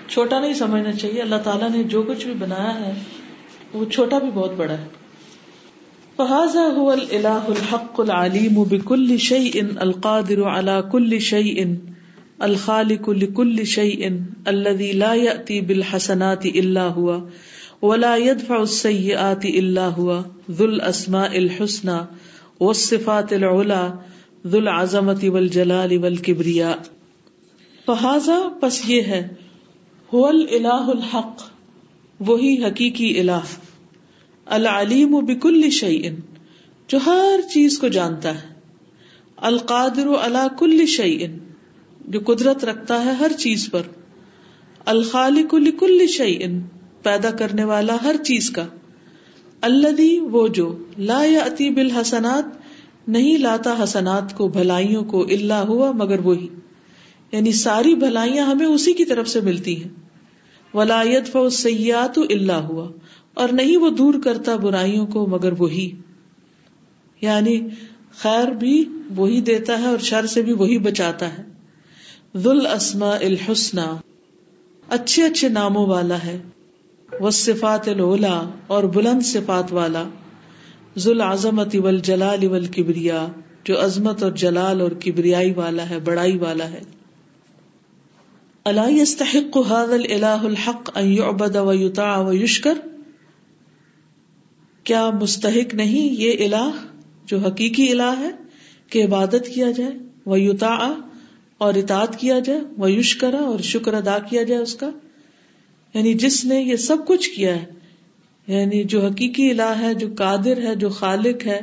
[0.07, 2.93] چھوٹا نہیں سمجھنا چاہیے۔ اللہ تعالیٰ نے جو کچھ بھی بنایا ہے،
[3.73, 4.87] وہ چھوٹا بھی بہت بڑا ہے۔
[6.15, 11.65] فہذا هو الالہ الحق العلیم بكل شيء القادر على كل شيء
[12.39, 14.07] الخالق لكل شيء
[14.45, 17.19] الذي لا يأتي بالحسنات الا هو۔
[17.83, 21.99] ولا يدفع السيئات الا هو ذو الاسماء الحسنى
[22.59, 23.93] والصفات العلى
[24.47, 26.75] ذو العظمة والجلال والكبرياء
[27.85, 29.19] فہذا پس یہ ہے،
[30.13, 31.41] هو الالہ الحق،
[32.19, 33.41] وہی حقیقی الہ،
[34.45, 36.15] العلیم بکل شیئن،
[36.87, 38.53] جو ہر چیز کو جانتا ہے،
[39.37, 41.37] القادر علی کل شیئن،
[42.07, 43.81] جو قدرت رکھتا ہے ہر چیز پر،
[44.85, 46.59] الخالق لکل شیئن
[47.03, 48.65] پیدا کرنے والا ہر چیز کا۔
[49.61, 52.43] الذی وہ جو لا یاتی بالحسنات،
[53.07, 56.47] نہیں لاتا حسنات کو، بھلائیوں کو الا ہوا مگر وہی۔
[57.31, 59.89] یعنی ساری بھلائیاں ہمیں اسی کی طرف سے ملتی ہیں۔
[60.73, 62.91] ولایت فو سیات اللہ ہوا،
[63.33, 65.91] اور نہیں وہ دور کرتا برائیوں کو مگر وہی۔
[67.21, 67.61] یعنی
[68.17, 71.43] خیر بھی وہی دیتا ہے اور شر سے بھی وہی بچاتا ہے۔
[72.37, 73.97] ذل اسما الحسنہ
[74.89, 76.41] اچھے اچھے ناموں والا ہے۔
[77.19, 80.03] وہ صفات الولا اور بلند صفات والا
[80.97, 83.27] ذل عظمت ول جلال کبریا
[83.63, 86.81] جو عظمت اور جلال اور کبریائی والا ہے، بڑائی والا ہے۔
[88.65, 92.73] اللہ يستحق هذا الاله الحق ان يعبد ويطاع ويشكر
[94.83, 96.69] کیا مستحق نہیں یہ الہ
[97.25, 98.29] جو حقیقی الہ ہے
[98.89, 99.91] کہ عبادت کیا جائے
[100.25, 100.37] وہ
[101.57, 102.87] اور اطاعت کیا جائے وہ
[103.21, 104.89] اور شکر ادا کیا جائے اس کا؟
[105.93, 107.65] یعنی جس نے یہ سب کچھ کیا ہے
[108.47, 111.59] یعنی جو حقیقی الہ ہے، جو قادر ہے، جو خالق ہے،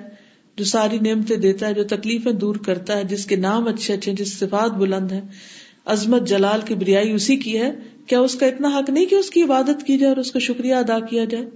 [0.57, 4.13] جو ساری نعمتیں دیتا ہے، جو تکلیفیں دور کرتا ہے، جس کے نام اچھے اچھے،
[4.13, 5.21] جس صفات بلند ہے
[5.85, 7.71] عظمت جلال کی بریائی اسی کی ہے،
[8.07, 10.39] کیا اس کا اتنا حق نہیں کہ اس کی عبادت کی جائے اور اس کا
[10.39, 11.47] شکریہ ادا کیا جائے؟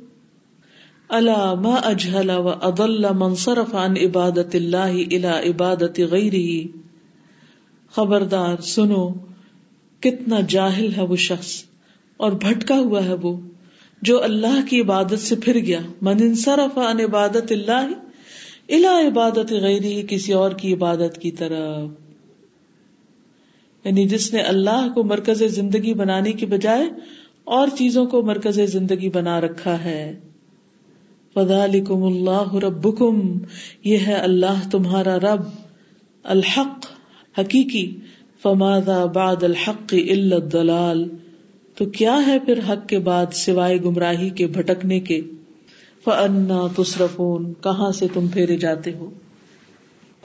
[1.09, 3.35] اللہ ما اجہل و اضل من
[3.73, 6.67] عن عبادت اللہ الى عبادت غیرہ
[7.93, 9.09] خبردار، سنو،
[10.03, 11.63] کتنا جاہل ہے وہ شخص۔
[12.17, 13.41] اور بھٹکا ہوا ہے وہ،
[14.03, 17.89] جو اللہ کی عبادت سے پھر گیا۔ من انصرف عن عبادت اللہ،
[18.69, 21.91] الى عبادت غیرہ کسی اور کی عبادت کی طرف۔
[23.87, 26.85] یعنی جس نے اللہ کو مرکز زندگی بنانے کی بجائے
[27.45, 30.21] اور چیزوں کو مرکز زندگی بنا رکھا ہے۔
[31.35, 33.39] فذالکم اللہ ربکم
[33.85, 35.41] یہ ہے اللہ تمہارا رب۔
[36.23, 36.87] الحق،
[37.39, 37.97] حقیقی۔
[38.43, 41.09] فماذا بعد الحق الا الضلال۔
[41.75, 45.21] تو کیا ہے پھر حق کے بعد سوائے گمراہی کے بھٹکنے کے؟
[46.05, 49.11] فانا تصرفون کہاں سے تم پھیرے جاتے ہو؟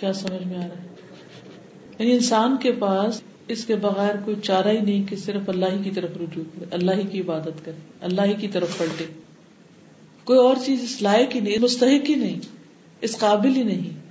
[0.00, 0.85] کیا سمجھ میں آ رہا ہے؟
[1.98, 5.82] یعنی انسان کے پاس اس کے بغیر کوئی چارہ ہی نہیں کہ صرف اللہ ہی
[5.82, 9.04] کی طرف رجوع کرے اللہ ہی کی عبادت کرے اللہ ہی کی طرف پلٹے۔
[10.24, 12.40] کوئی اور چیز اس لائق ہی نہیں مستحق ہی نہیں
[13.00, 14.06] اس قابل ہی نہیں۔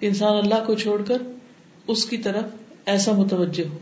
[0.00, 1.22] کہ انسان اللہ کو چھوڑ کر
[1.86, 2.44] اس کی طرف
[2.86, 3.78] ایسا متوجہ ہو۔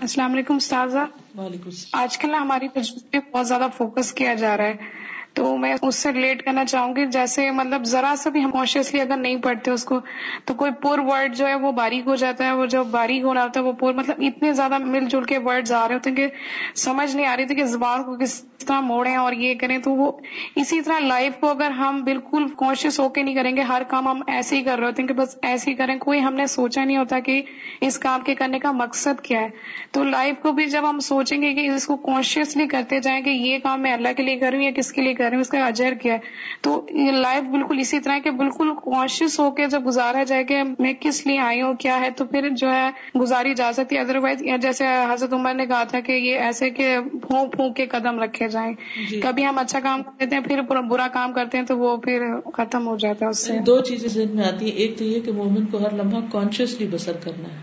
[0.00, 0.98] السلام علیکم استاذہ۔
[1.38, 5.05] وعلیکم السلام۔ آج کل ہماری پہ بہت زیادہ فوکس کیا جا رہا ہے۔
[5.36, 9.00] تو میں اس سے ریلیٹ کرنا چاہوں گی، جیسے مطلب ذرا سا بھی ہم کانشیسلی
[9.00, 10.00] اگر نہیں پڑھتے اس کو،
[10.44, 13.34] تو کوئی پور ورڈ جو ہے وہ باریک ہو جاتا ہے، وہ جو باریک ہو
[13.34, 16.10] رہا ہوتا ہے، وہ پور مطلب اتنے زیادہ مل جل کے ورڈز آ رہے ہوتے
[16.10, 16.26] ہیں کہ
[16.74, 19.90] سمجھ نہیں آ رہی تھی کہ زبان کو کس طرح موڑیں اور یہ کریں۔ تو
[19.90, 20.12] وہ
[20.56, 24.08] اسی طرح لائف کو اگر ہم بالکل کانشیس ہو کے نہیں کریں گے، ہر کام
[24.08, 26.46] ہم ایسے ہی کر رہے ہوتے ہیں کہ بس ایسے ہی کریں۔ کوئی ہم نے
[26.46, 27.42] سوچا نہیں ہوتا کہ
[27.80, 29.48] اس کام کے کرنے کا مقصد کیا ہے۔
[29.90, 33.30] تو لائف کو بھی جب ہم سوچیں گے کہ اس کو کانشیسلی کرتے جائیں کہ
[33.30, 35.48] یہ کام میں اللہ کے لیے کروں یا کس کے لیے کر رہی ہوں اس
[35.48, 36.18] کا اجر کیا ہے؟
[36.60, 40.62] تو یہ لائف بالکل اسی طرح کہ بالکل کانشیس ہو کے جب گزارا جائے کہ
[40.78, 44.00] میں کس لیے آئی ہوں کیا ہے تو پھر جو ہے گزاری جا سکتی ہے
[44.00, 47.86] ادر وائز جیسے حضرت عمر نے کہا تھا کہ یہ ایسے کہ پھونک پھونک کے
[47.86, 48.74] قدم رکھے جائیں۔
[49.10, 51.96] جی۔ کبھی ہم اچھا کام کرتے ہیں پھر برا- برا کام کرتے ہیں تو وہ
[51.96, 52.22] پھر
[52.52, 55.20] ختم ہو جاتا ہے اس سے۔ دو چیزیں ذہن میں آتی ہیں ایک تو یہ
[55.20, 57.58] کہ مومن کو ہر لمحہ کانشیسلی بسر کرنا ہے۔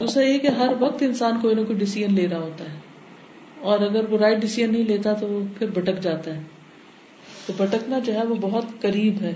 [0.00, 2.87] دوسرا یہ کہ ہر وقت انسان کوئی نہ کوئی ڈیسیزن لے رہا ہوتا ہے۔
[3.60, 6.42] اور اگر وہ رائٹ ڈیسیزن نہیں لیتا تو وہ پھر بھٹک جاتا ہے۔
[7.46, 9.32] تو بھٹکنا جو ہے وہ بہت قریب ہے۔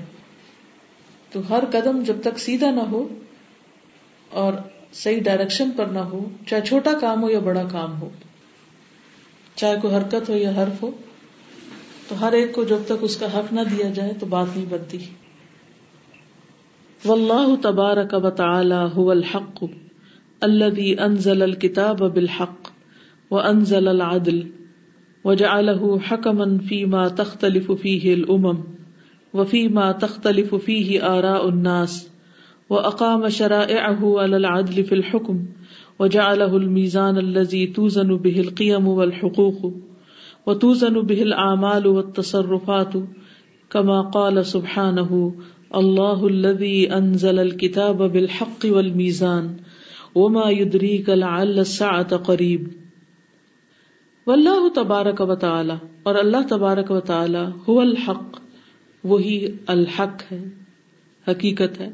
[1.33, 3.09] تو ہر قدم جب تک سیدھا نہ ہو
[4.31, 4.53] اور
[4.93, 8.11] صحیح ڈائریکشن پر نہ ہو، چاہے چھوٹا کام ہو یا بڑا کام ہو،
[9.55, 10.91] چاہے کوئی حرکت ہو یا حرف ہو،
[12.09, 14.66] تو ہر ایک کو جب تک اس کا حق نہ دیا جائے تو بات نہیں
[14.68, 14.99] بنتی۔
[17.05, 19.64] واللہ تبارک و تعالی هو الحق
[20.41, 22.62] الذي انزل الكتاب بالحق۔
[23.33, 24.47] وانزل العدل
[25.24, 28.59] وجعله حكما فيما تختلف فيه الامم
[29.35, 32.11] وفيما تختلف فيه آراء الناس
[32.70, 35.45] وأقام شرائعه على العدل في الحكم
[35.99, 39.72] وجعله الميزان الذي توزن به القيم والحقوق
[40.47, 42.95] وتوزن به الأعمال والتصرفات
[43.70, 45.35] كما قال سبحانه
[45.74, 49.57] الله الذي أنزل الكتاب بالحق والميزان
[50.14, 52.82] وما يدريك لعل الساعة قريب
[54.27, 58.41] واللہ تبارک و تعالی، اور اللہ تبارک و تعالی هو الحق،
[59.05, 60.45] وہی الحق ہے،
[61.29, 61.91] حقیقت ہے۔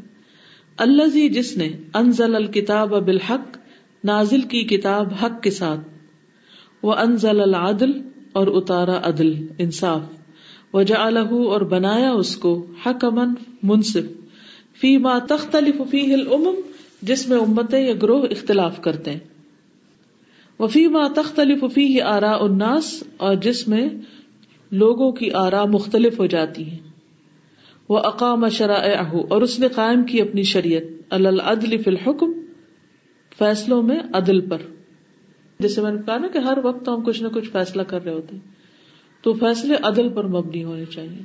[0.77, 3.59] اللہ جس نے انزل الکتاب بالحق،
[4.05, 5.81] نازل کی کتاب حق کے ساتھ۔
[6.83, 7.91] وہ انزل العدل،
[8.33, 10.01] اور اتارا عدل، انصاف۔
[10.75, 14.05] وجعلہ، اور بنایا اس کو حکمن منصف۔
[14.81, 16.61] فی ما تختلف فیہ الامم،
[17.03, 19.28] جس میں امتیں یا گروہ اختلاف کرتے ہیں۔
[20.59, 23.89] وفی ما تختلف فیہ آراء الناس، اور جس میں
[24.73, 26.79] لوگوں کی آرا مختلف ہو جاتی ہیں۔
[27.89, 29.01] وہ اقام شرائع
[29.31, 32.33] اور اس نے قائم کی اپنی شریعت۔ العدل فی الحکم
[33.39, 34.59] فیصلوں میں عدل پر۔
[35.61, 38.13] جیسے میں نے کہا نا کہ ہر وقت ہم کچھ نہ کچھ فیصلہ کر رہے
[38.13, 38.43] ہوتے ہیں،
[39.23, 41.23] تو فیصلے عدل پر مبنی ہونے چاہیے۔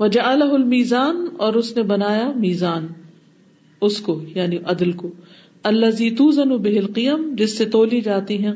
[0.00, 2.86] وجعلہ المیزان اور اس نے بنایا میزان،
[3.80, 5.10] اس کو یعنی عدل کو۔
[5.62, 8.52] اللہ زی توزن بہل قیم جس سے تولی جاتی ہیں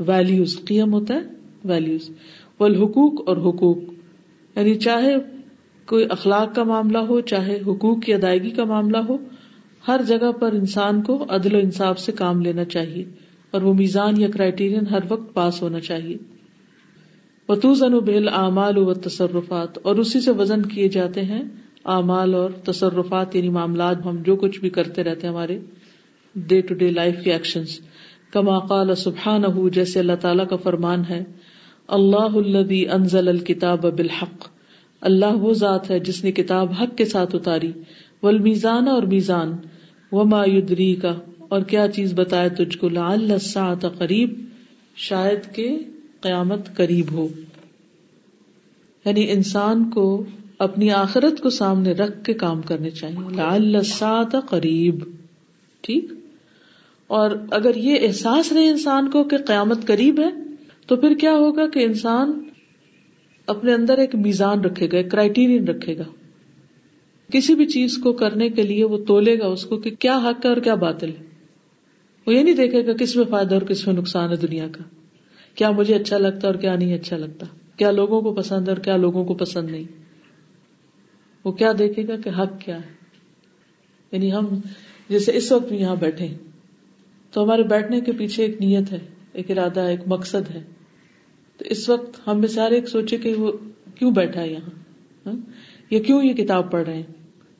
[0.00, 1.20] ویلیوز قیم ہوتا ہے
[1.64, 2.10] ویلیوز
[2.58, 3.78] والحقوق اور حقوق.
[4.56, 5.14] یعنی چاہے
[5.86, 9.16] کوئی اخلاق کا معاملہ ہو، چاہے حقوق کی ادائیگی کا معاملہ ہو،
[9.88, 13.04] ہر جگہ پر انسان کو عدل و انصاف سے کام لینا چاہیے
[13.50, 16.16] اور وہ میزان یا کرائٹیرین ہر وقت پاس ہونا چاہیے.
[17.48, 21.42] وطوزن و بہل اعمال و تصرفات اور اسی سے وزن کیے جاتے ہیں،
[21.84, 25.58] اعمال اور تصرفات یعنی معاملات، ہم جو کچھ بھی کرتے رہتے ہیں ہمارے.
[26.36, 27.80] ڈے ٹو ڈے لائف کے ایکشنز
[28.30, 31.24] کما قال سبحانہ جیسے اللہ تعالیٰ کا فرمان ہے،
[31.88, 34.48] اللہ الذي انزل الكتاب بالحق.
[35.00, 37.72] اللہ وہ ذات ہے جس نے کتاب حق کے ساتھ اتاری.
[38.22, 39.52] والمیزان اور میزان.
[40.12, 41.14] وما یدری کا
[41.48, 44.32] اور کیا چیز بتائے تجھ کو؟ لعل الساعة قریب.
[44.96, 45.78] شاید کہ
[46.20, 47.28] قیامت قریب ہو.
[49.04, 50.24] یعنی انسان کو
[50.58, 53.36] اپنی آخرت کو سامنے رکھ کے کام کرنے چاہیے.
[53.36, 54.94] لعل الساعة قریب.
[55.80, 56.12] ٹھیک؟
[57.06, 60.30] اور اگر یہ احساس رہے انسان کو کہ قیامت قریب ہے،
[60.86, 62.42] تو پھر کیا ہوگا کہ انسان
[63.46, 66.04] اپنے اندر ایک میزان رکھے گا، ایک کرائٹیرین رکھے گا۔
[67.32, 70.44] کسی بھی چیز کو کرنے کے لیے وہ تولے گا اس کو کہ کیا حق
[70.44, 71.24] ہے اور کیا باطل ہے۔
[72.26, 74.82] وہ یہ نہیں دیکھے گا کس میں فائدہ اور کس میں نقصان ہے دنیا کا۔
[75.54, 77.46] کیا مجھے اچھا لگتا اور کیا نہیں اچھا لگتا۔
[77.76, 79.84] کیا لوگوں کو پسند ہے اور کیا لوگوں کو پسند نہیں۔
[81.44, 82.92] وہ کیا دیکھے گا کہ حق کیا ہے۔
[84.12, 84.46] یعنی ہم
[85.08, 86.28] جیسے اس وقت بھی یہاں بیٹھے
[87.36, 88.98] تو ہمارے بیٹھنے کے پیچھے ایک نیت ہے،
[89.32, 90.62] ایک ارادہ ایک مقصد ہے۔
[91.58, 93.52] تو اس وقت ہم میں سارے ایک سوچے کہ وہ
[93.94, 94.70] کیوں بیٹھا ہے یہاں؟
[95.26, 95.40] ہاں؟
[95.90, 97.02] یا کیوں یہ کتاب پڑھ رہے ہیں؟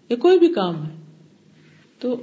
[0.08, 0.90] یا کوئی بھی کام ہے۔
[1.98, 2.22] تو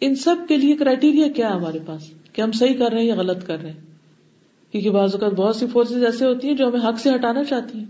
[0.00, 3.08] ان سب کے لیے کرائٹیریا کیا ہے ہمارے پاس؟ کہ ہم صحیح کر رہے ہیں
[3.08, 3.80] یا غلط کر رہے ہیں؟
[4.72, 7.78] کیونکہ بعض اوقات بہت سی فورسز ایسے ہوتی ہیں جو ہمیں حق سے ہٹانا چاہتی
[7.78, 7.86] ہیں۔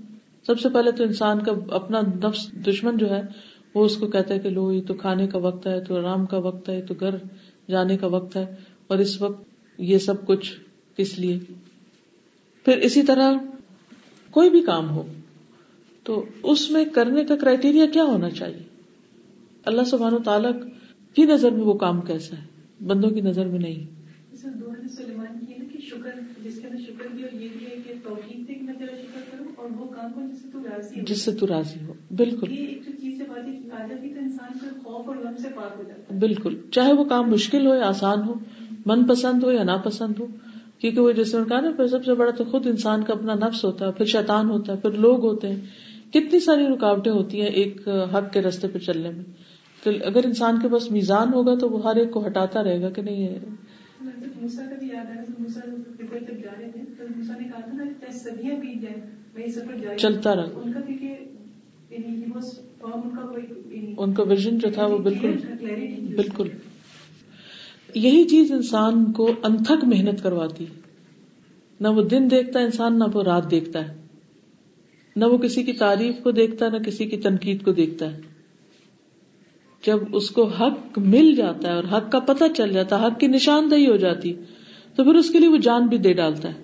[0.47, 3.22] سب سے پہلے تو انسان کا اپنا نفس دشمن جو ہے،
[3.74, 6.26] وہ اس کو کہتا ہے کہ لو، یہ تو کھانے کا وقت ہے، تو آرام
[6.26, 7.14] کا وقت ہے، تو گھر
[7.70, 8.47] جانے کا وقت ہے۔
[8.87, 9.45] اور اس وقت
[9.78, 10.53] یہ سب کچھ
[10.97, 11.39] کس لیے؟
[12.64, 13.32] پھر اسی طرح
[14.30, 15.12] کوئی بھی کام ہو
[16.03, 18.62] تو اس میں کرنے کا کرائٹیریا کیا ہونا چاہیے؟
[19.64, 20.53] اللہ سبحانہ تعالیٰ
[21.14, 22.43] کی نظر میں وہ کام کیسا ہے؟
[22.87, 23.95] بندوں کی نظر میں نہیں۔
[31.03, 32.47] جس سے تو راضی ہو۔ بالکل۔
[36.18, 38.35] بالکل۔ چاہے وہ کام مشکل ہو یا آسان ہو
[38.87, 40.26] من پسند ہو یا ناپسند ہو
[40.78, 43.64] کیونکہ وہ جیسے کہا نا پھر سب سے بڑا تو خود انسان کا اپنا نفس
[43.64, 45.61] ہوتا ہے پھر شیطان ہوتا ہے پھر لوگ ہوتے ہیں۔
[46.11, 49.24] کتنی ساری رکاوٹیں ہوتی ہیں ایک حق کے رستے پہ چلنے میں۔
[49.85, 52.91] تو اگر انسان کے پاس میزان ہوگا تو وہ ہر ایک کو ہٹاتا رہے گا
[52.91, 53.39] کہ نہیں ہے۔
[59.97, 60.47] چلتا رہا۔
[63.99, 65.37] ان کا ویژن جو تھا وہ بالکل
[66.16, 66.49] بالکل۔
[67.95, 70.67] یہی چیز انسان کو انتھک محنت کرواتی
[71.81, 73.95] نہ وہ دن دیکھتا ہے انسان، نہ وہ رات دیکھتا ہے۔
[75.17, 78.21] نہ وہ کسی کی تعریف کو دیکھتا ہے نہ کسی کی تنقید کو دیکھتا ہے۔
[79.87, 83.21] جب اس کو حق مل جاتا ہے اور حق کا پتہ چل جاتا ہے حق
[83.21, 84.33] کی نشاندہی ہو جاتی،
[84.97, 86.55] تو پھر اس کے لیے وہ جان بھی دے ڈالتا ہے۔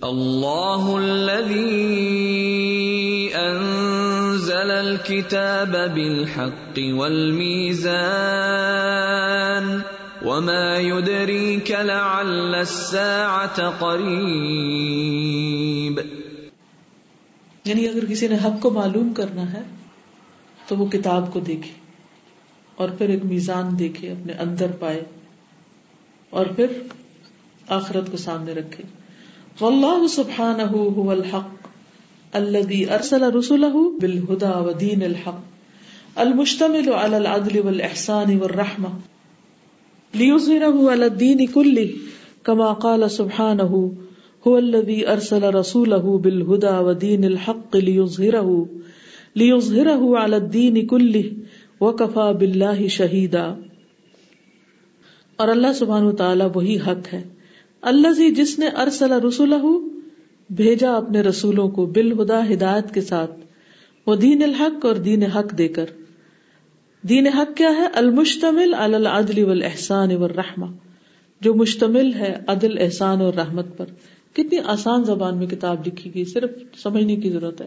[0.00, 0.96] اللہ
[3.34, 9.78] انزل الكتاب بالحق والمیزان۔
[10.26, 15.02] وما يدريك لعل الساعة قريب
[17.64, 19.62] یعنی اگر کسی نے حق کو معلوم کرنا ہے،
[20.68, 21.72] تو وہ کتاب کو دیکھے
[22.76, 25.02] اور پھر ایک میزان دیکھے اپنے اندر پائے
[26.30, 26.66] اور پھر
[27.68, 28.84] آخرت کو سامنے رکھے۔
[29.60, 31.66] واللہ سبحانہ هو الحق
[32.32, 35.40] الذي ارسل رسله بالهدى ودين الحق
[36.16, 39.11] المشتمل على العدل والاحسان والرحمه
[40.14, 41.86] ليظهره على الدين كله
[42.42, 43.78] كما قال سبحانه،
[44.46, 48.64] هو الذي ارسل رسوله بالهدى ودين الحق ليظهره
[49.36, 51.22] ليظهره على الدين كله
[51.80, 53.54] وكفى بالله شهيدا۔
[55.36, 57.22] اور اللہ سبحانہ وتعالی وہی حق ہے۔
[57.82, 59.54] اللہ جس نے ارسل رسول
[60.50, 63.30] بھیجا اپنے رسولوں کو بالہدا ہدایت کے ساتھ،
[64.06, 65.84] وہ دین الحق اور دین حق دے کر۔
[67.08, 70.66] دین حق کیا ہے؟ المشتمل العدل والاحسان والرحمہ
[71.40, 73.86] جو مشتمل ہے عدل، احسان اور رحمت پر.
[74.32, 77.66] کتنی آسان زبان میں کتاب لکھی گئی، صرف سمجھنے کی ضرورت ہے.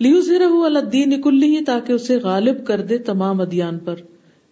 [0.00, 3.94] لیو زیرہ الدین کلی تاکہ اسے غالب کر دے تمام ادیان پر.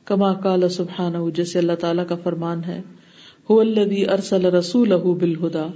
[0.04, 2.80] کما کال سبحانہ جیسے اللہ تعالیٰ کا فرمان ہے
[3.48, 5.66] ارسل رسول بالہدا.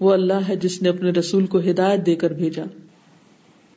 [0.00, 2.64] وہ اللہ ہے جس نے اپنے رسول کو ہدایت دے کر بھیجا.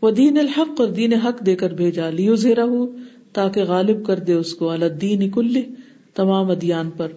[0.02, 2.10] وہ دین الحق اور دین حق دے کر بھیجا.
[2.10, 2.66] لیو زیرا
[3.34, 5.62] تاکہ غالب کر دے اس کو الدین کل
[6.16, 7.12] تمام ادیان پر۔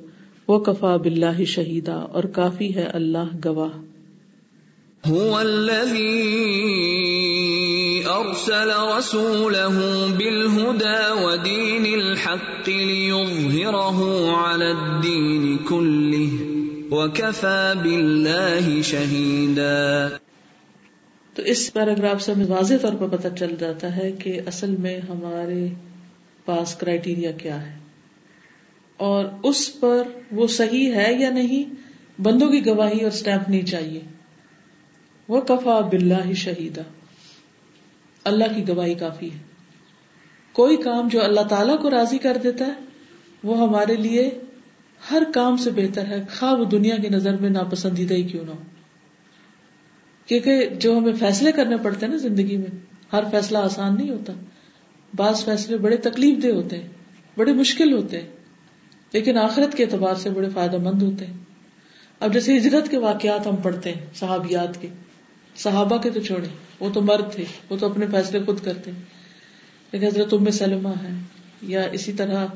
[0.48, 3.78] وہ کفا بلّہ شہیدا اور کافی ہے اللہ گواہ۔
[8.06, 9.78] ارسل رسوله
[10.16, 14.00] بالهدى ودين الحق ليظهره
[14.36, 16.44] على الدين كله
[16.90, 20.08] وكفى بالله شهيدا
[21.34, 24.98] تو اس پیراگراف سے ہمیں واضح طور پر پتہ چل جاتا ہے کہ اصل میں
[24.98, 25.68] ہمارے
[26.46, 27.78] پاس کرائٹیریا کیا ہے
[28.96, 31.74] اور اس پر وہ صحیح ہے یا نہیں
[32.22, 34.00] بندوں کی گواہی اور سٹیمپ نہیں چاہیے۔
[35.28, 36.82] وہ کفا بلّہ شہیدہ
[38.24, 39.38] اللہ کی گواہی کافی ہے۔
[40.52, 42.72] کوئی کام جو اللہ تعالیٰ کو راضی کر دیتا ہے،
[43.44, 44.30] وہ ہمارے لیے
[45.10, 48.50] ہر کام سے بہتر ہے۔ خواہ وہ دنیا کی نظر میں ناپسندیدہ ہی کیوں نہ
[48.50, 48.62] ہو۔
[50.26, 52.78] کیونکہ جو ہمیں فیصلے کرنے پڑتے ہیں نا زندگی میں،
[53.12, 54.32] ہر فیصلہ آسان نہیں ہوتا۔
[55.14, 56.88] بعض فیصلے بڑے تکلیف دہ ہوتے ہیں،
[57.36, 58.28] بڑے مشکل ہوتے ہیں،
[59.12, 61.34] لیکن آخرت کے اعتبار سے بڑے فائدہ مند ہوتے ہیں۔
[62.20, 64.88] اب جیسے ہجرت کے واقعات ہم پڑھتے ہیں، صحابیات کے۔
[65.56, 66.48] صحابہ کے تو چھوڑے
[66.80, 68.90] وہ تو مرد تھے، وہ تو اپنے فیصلے خود کرتے
[69.92, 71.10] لیکن حضرت ام سلمہ ہے
[71.62, 72.46] یا اسی طرح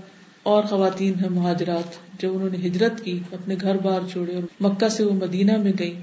[0.42, 4.88] اور خواتین ہیں، مہاجرات جو انہوں نے ہجرت کی، اپنے گھر بار چھوڑے اور مکہ
[4.88, 5.96] سے وہ مدینہ میں گئی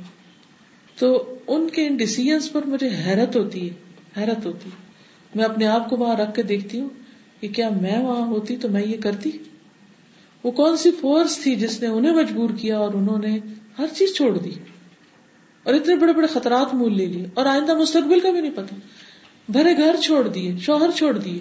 [0.97, 3.73] تو ان کے ان ڈسیزنس پر مجھے حیرت ہوتی ہے،
[4.17, 4.86] حیرت ہوتی ہے۔
[5.35, 6.89] میں اپنے آپ کو وہاں رکھ کے دیکھتی ہوں
[7.41, 9.31] کہ کیا میں وہاں ہوتی تو میں یہ کرتی؟
[10.43, 13.39] وہ کون سی فورس تھی جس نے انہیں مجبور کیا اور انہوں نے
[13.79, 14.51] ہر چیز چھوڑ دی؟
[15.63, 18.75] اور اتنے بڑے بڑے خطرات مول لے لیے اور آئندہ مستقبل کا بھی نہیں پتا
[19.49, 21.39] بھرے گھر چھوڑ دیے، شوہر چھوڑ دیے۔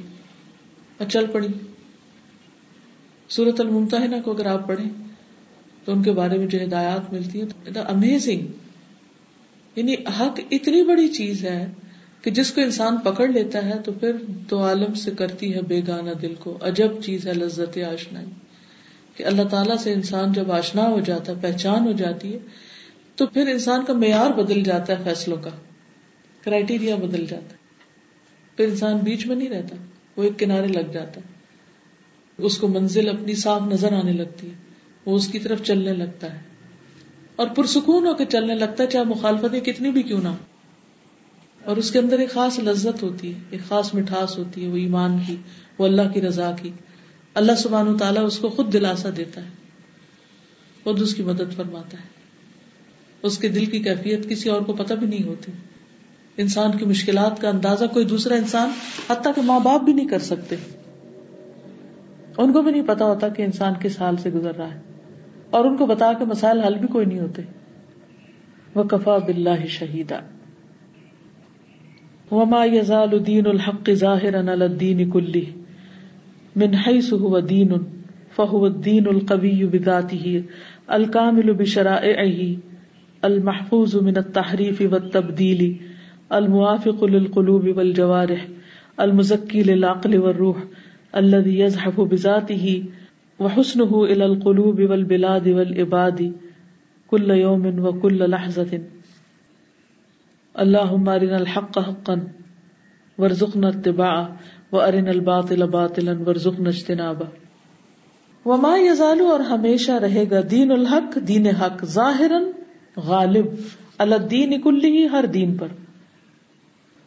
[0.98, 1.48] اور چل پڑی۔
[3.28, 4.90] سورت الممتحنہ کو اگر آپ پڑھیں
[5.84, 8.46] تو ان کے بارے میں جو ہدایات ملتی ہیں امیزنگ
[9.76, 11.72] یعنی حق اتنی بڑی چیز ہے
[12.26, 14.16] کہ جس کو انسان پکڑ لیتا ہے تو پھر
[14.48, 18.26] تو عالم سے کرتی ہے بے گانا دل کو۔ عجب چیز ہے لذت آشنائی۔
[19.16, 22.38] کہ اللہ تعالیٰ سے انسان جب آشنا ہو جاتا ہے، پہچان ہو جاتی ہے،
[23.16, 25.50] تو پھر انسان کا معیار بدل جاتا ہے فیصلوں کا۔
[26.42, 27.56] کرائٹیریا بدل جاتا ہے۔
[28.56, 29.76] پھر انسان بیچ میں نہیں رہتا،
[30.16, 31.32] وہ ایک کنارے لگ جاتا ہے۔
[32.38, 34.54] اس کو منزل اپنی صاف نظر آنے لگتی ہے۔
[35.06, 36.40] وہ اس کی طرف چلنے لگتا ہے۔
[37.36, 40.55] اور پرسکون ہو کے چلنے لگتا ہے، چاہے مخالفتیں کتنی بھی کیوں نہ ہو۔
[41.66, 44.76] اور اس کے اندر ایک خاص لذت ہوتی ہے، ایک خاص مٹھاس ہوتی ہے، وہ
[44.76, 45.36] ایمان کی،
[45.78, 46.70] وہ اللہ کی رضا کی۔
[47.34, 49.48] اللہ سبحانہ تعالیٰ اس کو خود دلاسا دیتا ہے
[50.84, 52.06] خود اس کی مدد فرماتا ہے۔
[53.22, 55.52] اس کے دل کی کیفیت کسی اور کو پتہ بھی نہیں ہوتی۔
[56.36, 58.70] انسان کی مشکلات کا اندازہ کوئی دوسرا انسان
[59.10, 60.56] حتیٰ کہ ماں باپ بھی نہیں کر سکتے۔
[62.36, 64.80] ان کو بھی نہیں پتا ہوتا کہ انسان کس حال سے گزر رہا ہے۔
[65.50, 67.42] اور ان کو بتا کے مسائل حل بھی کوئی نہیں ہوتے۔
[68.74, 70.20] وہ کفا بلّہ شہیدا۔
[72.30, 75.46] وما يزال دين الحق ظاهرا على الدين كله.
[76.56, 77.82] من حيث هو دين،
[78.30, 80.42] فهو الدين القوي بذاته،
[80.92, 82.56] الكامل بشرائعه،
[83.24, 85.76] المحفوظ من التحریف والتبدیل
[86.32, 88.48] الموافق للقلوب والجوارح
[89.00, 90.64] المزکی للعقل والروح،
[91.16, 92.84] الذي يزحف بذاته،
[93.38, 96.32] وحسنه الى القلوب والبلاد والعباد
[97.08, 98.80] كل يوم وكل لحظة.
[100.56, 102.14] اللهم ارنا الحق حقا
[103.18, 104.34] وارزقنا اتباعه
[104.72, 107.26] وارنا الباطل باطلا وارزقنا اجتنابه
[108.44, 112.38] وما يزال اور ہمیشہ رہے گا دین الحق، دین حق ظاہرا
[112.96, 113.46] غالب
[113.98, 115.68] اللہ دین کلی ہر دین پر۔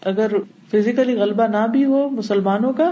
[0.05, 0.31] اگر
[0.71, 2.91] فزیکلی غلبہ نہ بھی ہو مسلمانوں کا،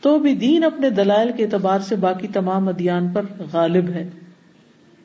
[0.00, 3.22] تو بھی دین اپنے دلائل کے اعتبار سے باقی تمام ادیان پر
[3.52, 4.10] غالب ہے۔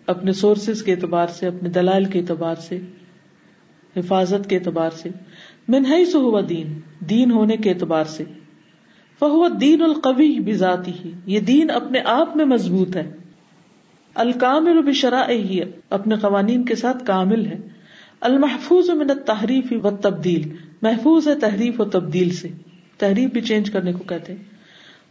[0.07, 2.79] اپنے سورسز کے اعتبار سے، اپنے دلائل کے اعتبار سے۔
[3.97, 5.09] حفاظت کے اعتبار سے۔
[5.67, 8.23] منہی سو ہوا دین دین ہونے کے اعتبار سے۔
[9.19, 13.17] فہو دین القوی بذاتی ہی یہ دین اپنے آپ میں مضبوط ہے۔
[14.15, 17.57] الکامل بشرا ہی اپنے قوانین کے ساتھ کامل ہے۔
[18.21, 22.47] المحفوظ من تحریف و تبدیل محفوظ ہے تحریف و تبدیل سے۔
[22.97, 24.43] تحریف بھی چینج کرنے کو کہتے ہیں۔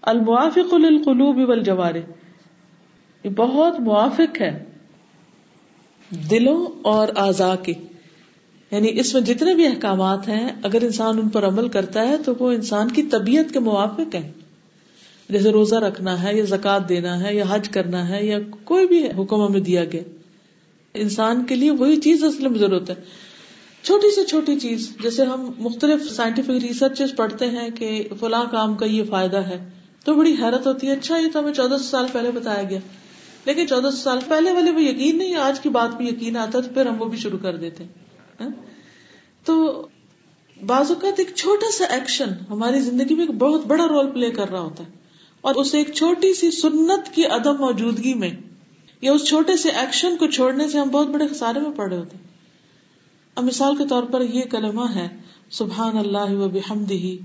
[0.03, 2.11] الموافق للقلوب والجوارح،
[3.25, 4.65] یہ بہت موافق ہے
[6.31, 7.73] دلوں اور اعضاء کے۔
[8.75, 12.33] یعنی اس میں جتنے بھی احکامات ہیں، اگر انسان ان پر عمل کرتا ہے تو
[12.39, 14.33] وہ انسان کی طبیعت کے موافق ہیں
[15.29, 19.07] جیسے روزہ رکھنا ہے یا زکات دینا ہے یا حج کرنا ہے یا کوئی بھی
[19.07, 20.03] حکم ہمیں دیا گیا۔
[20.95, 22.95] انسان کے لیے وہی چیز اصل میں ضرورت ہے۔
[23.83, 28.87] چھوٹی سے چھوٹی چیز، جیسے ہم مختلف سائنٹیفک ریسرچ پڑھتے ہیں کہ فلاں کام کا
[28.87, 29.71] یہ فائدہ ہے۔
[30.05, 32.79] تو بڑی حیرت ہوتی ہے اچھا یہ تو ہمیں چودہ سو سال پہلے بتایا گیا۔
[33.45, 36.61] لیکن چودہ سو سال پہلے والے بھی یقین نہیں، آج کی بات بھی یقین آتا
[36.61, 38.04] تو پھر ہم وہ بھی شروع کر دیتے ہاں؟
[38.41, 38.49] ہاں؟
[39.45, 39.87] تو
[40.67, 44.51] بعض اوقات ایک چھوٹا سا ایکشن ہماری زندگی میں ایک بہت بڑا رول پلے کر
[44.51, 44.91] رہا ہوتا ہے
[45.41, 48.31] اور اسے ایک چھوٹی سی سنت کی عدم موجودگی میں
[49.01, 52.17] یا اس چھوٹے سے ایکشن کو چھوڑنے سے ہم بہت بڑے خسارے میں پڑے ہوتے
[52.17, 52.25] ہیں۔
[53.35, 55.09] اب مثال کے طور پر یہ کلمہ ہے
[55.51, 57.19] سبحان اللہ و بحمد ہی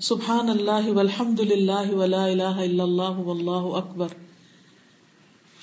[0.00, 4.08] سبحان اللہ والحمد للہ ولا الہ الا اللہ واللہ اکبر۔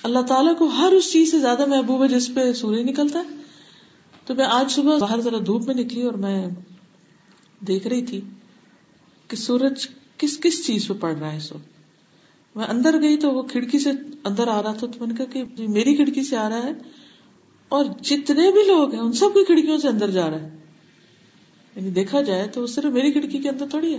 [0.02, 3.43] اللہ تعالیٰ کو ہر اس چیز سے زیادہ محبوب ہے جس پہ سورج نکلتا ہے۔
[4.26, 6.48] تو میں آج صبح باہر ذرا دھوپ میں نکلی اور میں
[7.60, 8.20] دیکھ رہی تھی
[9.28, 11.74] کہ سورج کس کس چیز پہ پڑ رہا ہے اس وقت۔
[12.56, 13.90] میں اندر گئی تو وہ کھڑکی سے
[14.24, 16.62] اندر آ رہا تھا تو میں نے کہا کہ جی، میری کھڑکی سے آ رہا
[16.62, 16.72] ہے
[17.68, 20.56] اور جتنے بھی لوگ ہیں، ان سب کی کھڑکیوں سے اندر جا رہا ہے۔
[21.76, 23.98] یعنی دیکھا جائے تو صرف میری کھڑکی کے اندر تھوڑی ہے۔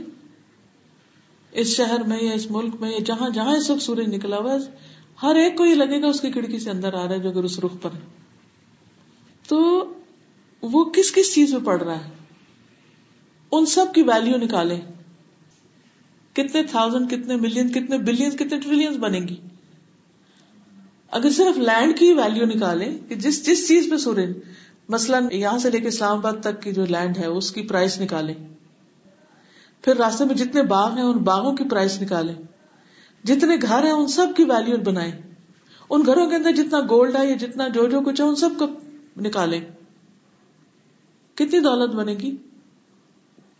[1.51, 4.53] اس شہر میں یا اس ملک میں یا جہاں جہاں اس وقت سورج نکلا ہوا
[4.53, 4.57] ہے،
[5.23, 7.29] ہر ایک کو یہ لگے گا اس کی کھڑکی سے اندر آ رہا ہے جو
[7.29, 7.99] اگر اس رخ پر ہے۔
[9.47, 9.85] تو
[10.71, 12.09] وہ کس کس چیز میں پڑ رہا ہے؟
[13.51, 14.79] ان سب کی ویلو نکالے
[16.33, 19.35] کتنے تھاؤزینڈ کتنے ملین کتنے بلین کتنے ٹریلین بنے گی؟
[21.11, 24.29] اگر صرف لینڈ کی ویلو نکالے کہ جس جس چیز پہ سورج
[24.89, 28.01] مثلاً یہاں سے لے کے اسلام آباد تک کی جو لینڈ ہے، اس کی پرائس
[28.01, 28.33] نکالے
[29.81, 32.33] پھر راستے میں جتنے باغ ہیں، ان باغوں کی پرائس نکالے
[33.23, 35.21] جتنے گھر ہیں، ان سب کی ویلو بنائے
[35.89, 38.49] ان گھروں کے اندر جتنا گولڈ ہے یا جتنا جو جو کچھ ہے، ان سب
[38.59, 38.65] کو
[39.17, 39.59] نکالے
[41.35, 42.35] کتنی دولت بنے گی؟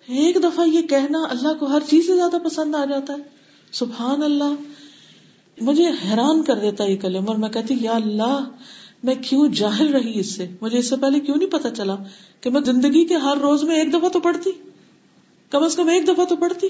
[0.07, 3.17] ایک دفعہ یہ کہنا اللہ کو ہر چیز سے زیادہ پسند آ جاتا ہے۔
[3.71, 4.53] سبحان اللہ۔
[5.61, 8.39] مجھے حیران کر دیتا یہ کلم اور میں کہتی یا اللہ،
[9.03, 11.95] میں کیوں جاہل رہی اس سے؟ مجھے اس سے پہلے کیوں نہیں پتا چلا
[12.41, 14.51] کہ میں زندگی کے ہر روز میں ایک دفعہ تو پڑھتی؟
[15.49, 16.67] کم از کم ایک دفعہ تو پڑھتی۔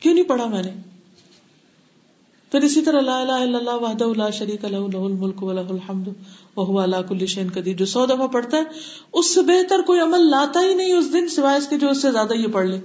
[0.00, 0.91] کیوں نہیں پڑھا میں نے؟
[2.52, 5.60] پھر اسی طرح لا الہ الا اللہ وحدہ لا شریک لہ لہ الملک و لہ
[5.60, 6.08] الحمد،
[6.56, 8.62] وهو على كل شيء قدیر۔ جو سو دفعہ پڑھتا ہے،
[9.12, 12.02] اس سے بہتر کوئی عمل لاتا ہی نہیں اس دن، سوائے اس کے جو اس
[12.02, 12.80] سے زیادہ یہ پڑھ لے۔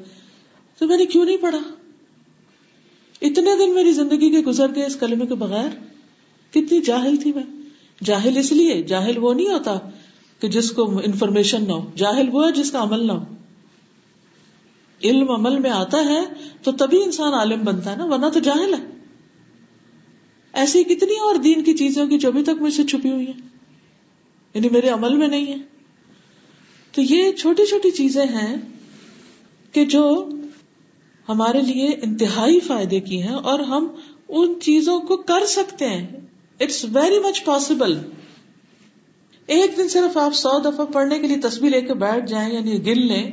[0.78, 1.58] تو میں نے کیوں نہیں پڑھا؟
[3.22, 5.70] اتنے دن میری زندگی کے گزر گئے اس کلمے کے بغیر۔
[6.52, 7.44] کتنی جاہل تھی میں۔
[8.04, 9.78] جاہل اس لیے، جاہل وہ نہیں ہوتا
[10.40, 13.24] کہ جس کو انفارمیشن نہ ہو۔ جاہل وہ ہے جس کا عمل نہ ہو۔
[15.04, 16.22] علم عمل میں آتا ہے
[16.64, 18.87] تو تبھی انسان عالم بنتا ہے نا، ورنہ تو جاہل ہے۔
[20.58, 23.48] ایسی کتنی اور دین کی چیزوں کی جو ابھی تک مجھ سے چھپی ہوئی ہیں؟
[24.54, 25.58] یعنی میرے عمل میں نہیں ہے
[26.92, 28.58] تو یہ چھوٹی چھوٹی چیزیں ہیں
[29.72, 30.30] کہ جو
[31.30, 33.88] ہمارے لیے انتہائی فائدے کی ہیں اور ہم
[34.30, 36.08] ان چیزوں کو کر سکتے ہیں۔
[36.60, 37.98] اٹس ویری مچ پاسبل
[39.46, 42.86] ایک دن صرف آپ سو دفعہ پڑھنے کے لیے تصویر لے کے بیٹھ جائیں یعنی
[42.86, 43.32] گن لیں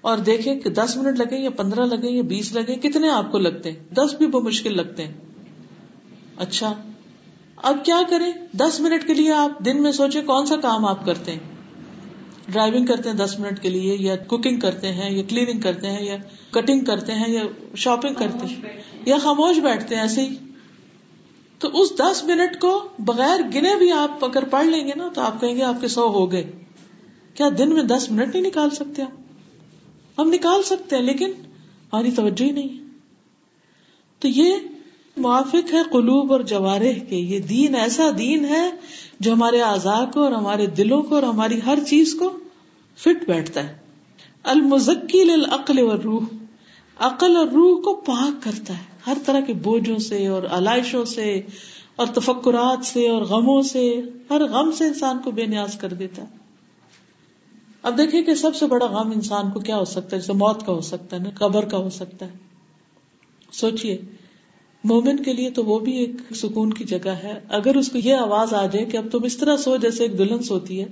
[0.00, 3.38] اور دیکھیں کہ دس منٹ لگے یا پندرہ لگے یا بیس لگے کتنے آپ کو
[3.38, 5.14] لگتے ہیں؟ دس بھی بہت مشکل لگتے ہیں۔
[6.38, 6.74] اچھا
[7.56, 11.06] اب کیا کریں؟ دس منٹ کے لیے آپ دن میں سوچے کون سا کام آپ
[11.06, 11.38] کرتے ہیں۔
[12.48, 16.04] ڈرائیونگ کرتے ہیں دس منٹ کے لیے یا کوکنگ کرتے ہیں یا کلیننگ کرتے ہیں
[16.04, 16.16] یا
[16.50, 17.42] کٹنگ کرتے ہیں یا
[17.76, 18.56] شاپنگ کرتے ہیں۔
[19.06, 20.36] یا خاموش بیٹھتے ہیں ایسے ہی۔
[21.58, 25.20] تو اس دس منٹ کو بغیر گنے بھی آپ اگر پڑھ لیں گے نا تو
[25.20, 26.50] آپ کہیں گے آپ کے سو ہو گئے۔
[27.34, 29.20] کیا دن میں دس منٹ نہیں نکال سکتے آپ؟
[30.20, 31.30] ہم نکال سکتے ہیں لیکن
[31.92, 32.88] ہماری توجہ ہی نہیں۔
[34.18, 34.56] تو یہ
[35.16, 38.70] موافق ہے قلوب اور جوارح کے۔ یہ دین ایسا دین ہے
[39.20, 42.30] جو ہمارے اعضاء کو اور ہمارے دلوں کو اور ہماری ہر چیز کو
[42.96, 43.76] فٹ بیٹھتا ہے۔
[44.42, 46.20] المزکی للعقل والروح۔
[46.98, 51.40] عقل اور روح کو پاک کرتا ہے۔ ہر طرح کے بوجھوں سے اور علائشوں سے
[51.96, 54.00] اور تفکرات سے اور غموں سے۔
[54.30, 56.26] ہر غم سے انسان کو بے نیاز کر دیتا ہے۔
[57.82, 60.66] اب دیکھیں کہ سب سے بڑا غم انسان کو کیا ہو سکتا ہے؟ جیسے موت
[60.66, 62.32] کا ہو سکتا ہے نا قبر کا ہو سکتا ہے۔
[63.52, 63.98] سوچئے۔
[64.84, 68.14] مومن کے لیے تو وہ بھی ایک سکون کی جگہ ہے۔ اگر اس کو یہ
[68.14, 70.86] آواز آ جائے کہ اب تم اس طرح سو جیسے ایک دلہن سوتی ہے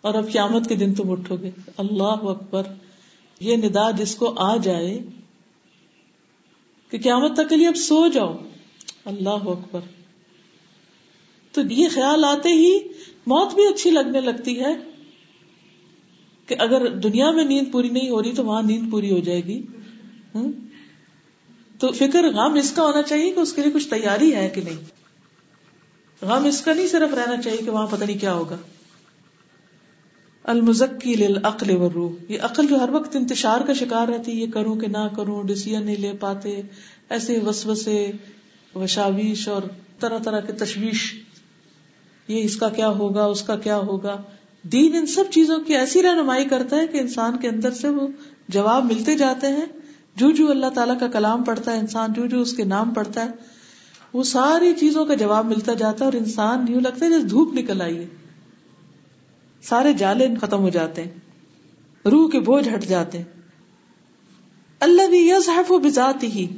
[0.00, 2.62] اور اب قیامت کے دن تم اٹھو گے۔ اللہ اکبر۔
[3.40, 4.98] یہ ندا جس کو آ جائے
[6.90, 8.36] کہ قیامت تک کے لیے اب سو جاؤ۔
[9.04, 9.80] اللہ اکبر۔
[11.52, 12.78] تو یہ خیال آتے ہی
[13.26, 14.74] موت بھی اچھی لگنے لگتی ہے
[16.46, 19.44] کہ اگر دنیا میں نیند پوری نہیں ہو رہی تو وہاں نیند پوری ہو جائے
[19.44, 19.62] گی۔
[21.78, 24.60] تو فکر غم اس کا ہونا چاہیے کہ اس کے لیے کچھ تیاری ہے کہ
[24.60, 24.76] نہیں؟
[26.22, 28.56] غم اس کا نہیں صرف رہنا چاہیے کہ وہاں پتہ نہیں کیا ہوگا۔
[30.44, 34.86] المزکی للعقل والروح، یہ عقل جو ہر وقت انتشار کا شکار رہتی یہ کروں کہ
[34.86, 36.60] نہ کروں، ڈسیزن نہیں لے پاتے،
[37.10, 38.10] ایسے وسوسے،
[38.74, 39.62] وشاویش اور
[40.00, 41.14] طرح طرح کے تشویش۔
[42.28, 44.22] یہ اس کا کیا ہوگا، اس کا کیا ہوگا؟
[44.62, 48.08] دین ان سب چیزوں کی ایسی رہنمائی کرتا ہے کہ انسان کے اندر سے وہ
[48.48, 49.77] جواب ملتے جاتے ہیں۔
[50.18, 53.24] جو جو اللہ تعالیٰ کا کلام پڑھتا ہے، انسان جو جو اس کے نام پڑھتا
[53.24, 53.30] ہے،
[54.12, 57.54] وہ ساری چیزوں کا جواب ملتا جاتا ہے اور انسان یوں لگتا ہے جیسے دھوپ
[57.54, 58.06] نکل آئی ہے۔
[59.62, 61.10] سارے جالے ختم ہو جاتے ہیں،
[62.08, 63.24] روح کے بوجھ ہٹ جاتے ہیں۔
[64.80, 66.56] اللہ بھی یزحف و بذات ہی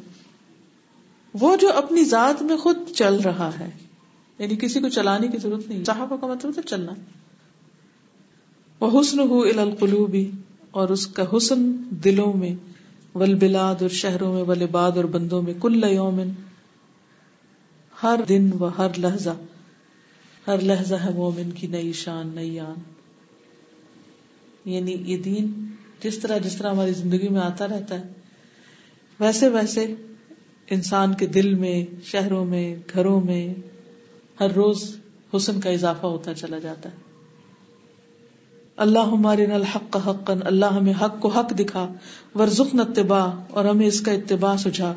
[1.40, 3.70] وہ جو اپنی ذات میں خود چل رہا ہے۔
[4.38, 6.92] یعنی کسی کو چلانے کی ضرورت نہیں، صحابہ کا مطلب ہے چلنا۔
[8.80, 10.30] وہ حسن ہو القلوبی
[10.70, 11.72] اور اس کا حسن
[12.04, 12.79] دلوں میں۔
[13.14, 16.28] ول بلاد اور شہروں میں ول باد اور بندوں میں کل یومن،
[18.02, 19.30] ہر دن و ہر لہجہ
[20.46, 22.74] ہر لہجہ ہے مومن کی نئی شان، نئی آن۔
[24.64, 25.66] یعنی یہ دین
[26.02, 28.02] جس طرح جس طرح ہماری زندگی میں آتا رہتا ہے،
[29.20, 29.94] ویسے ویسے
[30.70, 33.54] انسان کے دل میں، شہروں میں، گھروں میں
[34.40, 34.96] ہر روز
[35.36, 37.09] حسن کا اضافہ ہوتا چلا جاتا ہے۔
[38.80, 41.92] اللہ ہمارے نل حق حق اللہ ہمیں حق کو حق دکھا
[42.34, 44.94] ورژن اتباع اور ہمیں اس کا اتباع سجھا۔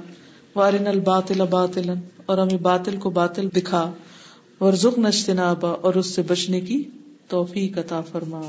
[0.55, 1.93] وارن الباطل باطل
[2.25, 3.91] اور ہمیں باطل کو باطل دکھا۔
[4.59, 6.84] ورژن اجتنابا اور اس سے بچنے کی
[7.27, 8.41] توفیق عطا فرما۔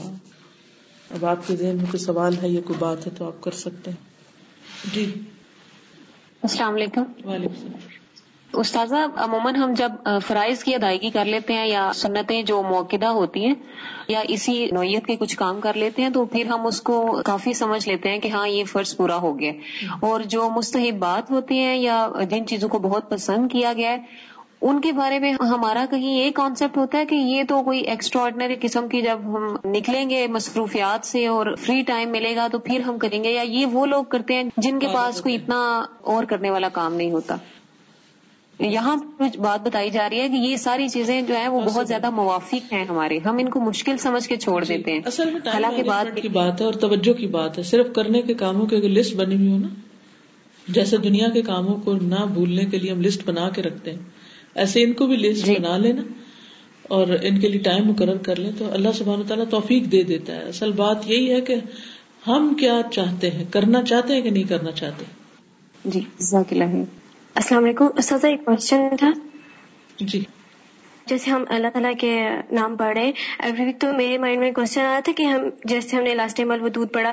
[1.10, 3.50] اب آپ کے ذہن میں کوئی سوال ہے یا کوئی بات ہے تو آپ کر
[3.50, 4.04] سکتے ہیں۔
[4.94, 5.14] جی۔
[6.42, 8.03] السلام علیکم۔ وعلیکم السلام۔
[8.54, 9.92] استاذہ عموماً ہم جب
[10.26, 13.54] فرائض کی ادائیگی کر لیتے ہیں یا سنتیں جو موقع ہوتی ہیں
[14.08, 17.52] یا اسی نوعیت کے کچھ کام کر لیتے ہیں تو پھر ہم اس کو کافی
[17.52, 19.52] سمجھ لیتے ہیں کہ ہاں یہ فرض پورا ہو گیا
[20.00, 23.98] اور جو مستحبات ہوتی ہیں یا جن چیزوں کو بہت پسند کیا گیا ہے
[24.60, 28.22] ان کے بارے میں ہمارا کہیں یہ کانسیپٹ ہوتا ہے کہ یہ تو کوئی ایکسٹرا
[28.22, 32.58] آرڈنری قسم کی جب ہم نکلیں گے مصروفیات سے اور فری ٹائم ملے گا تو
[32.58, 35.82] پھر ہم کریں گے یا یہ وہ لوگ کرتے ہیں جن کے پاس کوئی اتنا
[36.00, 37.36] اور کرنے والا کام نہیں ہوتا۔
[38.58, 41.88] یہاں کچھ بات بتائی جا رہی ہے کہ یہ ساری چیزیں جو ہیں وہ بہت
[41.88, 45.40] زیادہ موافق ہیں ہمارے۔ ہم ان کو مشکل سمجھ کے چھوڑ دیتے ہیں۔ اصل میں
[45.54, 48.76] حالانکہ بات کی بات ہے اور توجہ کی بات ہے۔ صرف کرنے کے کاموں کی
[48.76, 49.68] لسٹ بنی ہوئی ہو نا
[50.68, 53.98] جیسے دنیا کے کاموں کو نہ بھولنے کے لیے ہم لسٹ بنا کے رکھتے ہیں۔
[54.54, 56.02] ایسے ان کو بھی لسٹ جی۔ بنا لینا
[56.82, 60.36] اور ان کے لیے ٹائم مقرر کر لیں تو اللہ سبحانہ تعالیٰ توفیق دے دیتا
[60.36, 61.54] ہے۔ اصل بات یہی ہے کہ
[62.26, 65.04] ہم کیا چاہتے ہیں؟ کرنا چاہتے ہیں کہ نہیں کرنا چاہتے؟
[65.84, 66.00] جی۔
[67.34, 69.10] السلام علیکم۔ استاذہ ایک کوشچن تھا۔
[69.96, 70.24] جی۔
[71.06, 74.80] جیسے ہم اللہ تعالیٰ کے نام پڑھ رہے ایوری ویک تو میرے مائنڈ میں کوشچن
[74.80, 77.12] آیا تھا کہ ہم جیسے ہم نے لاسٹ ٹائم الودود پڑھا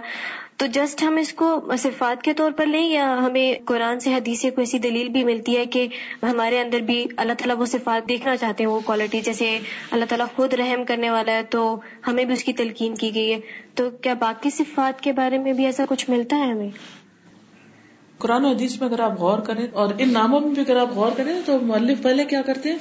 [0.57, 4.41] تو جسٹ ہم اس کو صفات کے طور پر لیں یا ہمیں قرآن سے حدیث
[4.41, 5.87] سے کوئی ایسی دلیل بھی ملتی ہے کہ
[6.23, 9.59] ہمارے اندر بھی اللہ تعالیٰ وہ صفات دیکھنا چاہتے ہیں وہ کوالٹی جیسے
[9.91, 13.33] اللہ تعالیٰ خود رحم کرنے والا ہے تو ہمیں بھی اس کی تلقین کی گئی
[13.33, 13.39] ہے۔
[13.75, 16.69] تو کیا باقی صفات کے بارے میں بھی ایسا کچھ ملتا ہے ہمیں؟
[18.21, 20.93] قرآن و حدیث میں اگر آپ غور کریں اور ان ناموں میں بھی اگر آپ
[20.95, 22.77] غور کریں تو مؤلف پہلے کیا کرتے ہیں؟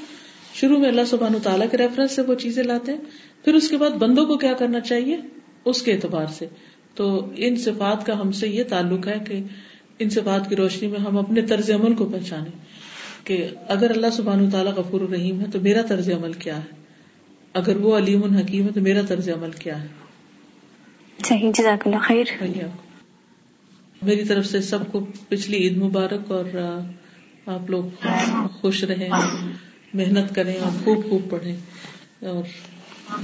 [0.54, 3.00] شروع میں اللہ سبحانہ تعالیٰ کے ریفرنس سے وہ چیزیں لاتے ہیں۔
[3.44, 5.16] پھر اس کے بعد بندوں کو کیا کرنا چاہیے؟
[5.64, 6.46] اس کے اعتبار سے۔
[6.94, 9.40] تو ان صفات کا ہم سے یہ تعلق ہے کہ
[9.98, 12.50] ان صفات کی روشنی میں ہم اپنے طرز عمل کو پہچانے
[13.24, 16.80] کہ اگر اللہ سبحانہ تعالیٰ غفور الرحیم ہے تو میرا طرز عمل کیا ہے؟
[17.54, 19.86] اگر وہ علیم الحکیم ہے تو میرا طرز عمل کیا ہے؟
[21.24, 22.24] صحیح جزاک اللہ خیر۔
[24.02, 26.44] میری طرف سے سب کو پچھلی عید مبارک اور
[27.46, 28.06] آپ لوگ
[28.60, 29.08] خوش رہیں،
[29.94, 31.56] محنت کریں اور خوب خوب پڑھیں
[32.26, 32.44] اور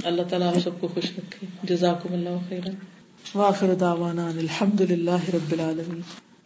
[0.03, 2.69] اللہ تعالیٰ آپ سب کو خوش رکھے۔ جزاکم اللہ خیرا۔
[3.37, 6.01] واخر دعوانا الحمد للہ رب العالمین۔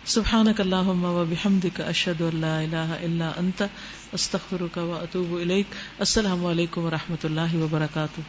[0.05, 3.63] سبحانك اللهم وبحمدك اشهد ان لا اله الا انت
[4.13, 5.65] استغفرك واتوب اليك
[5.99, 8.21] السلام علیکم ورحمۃ اللہ وبرکاتہ۔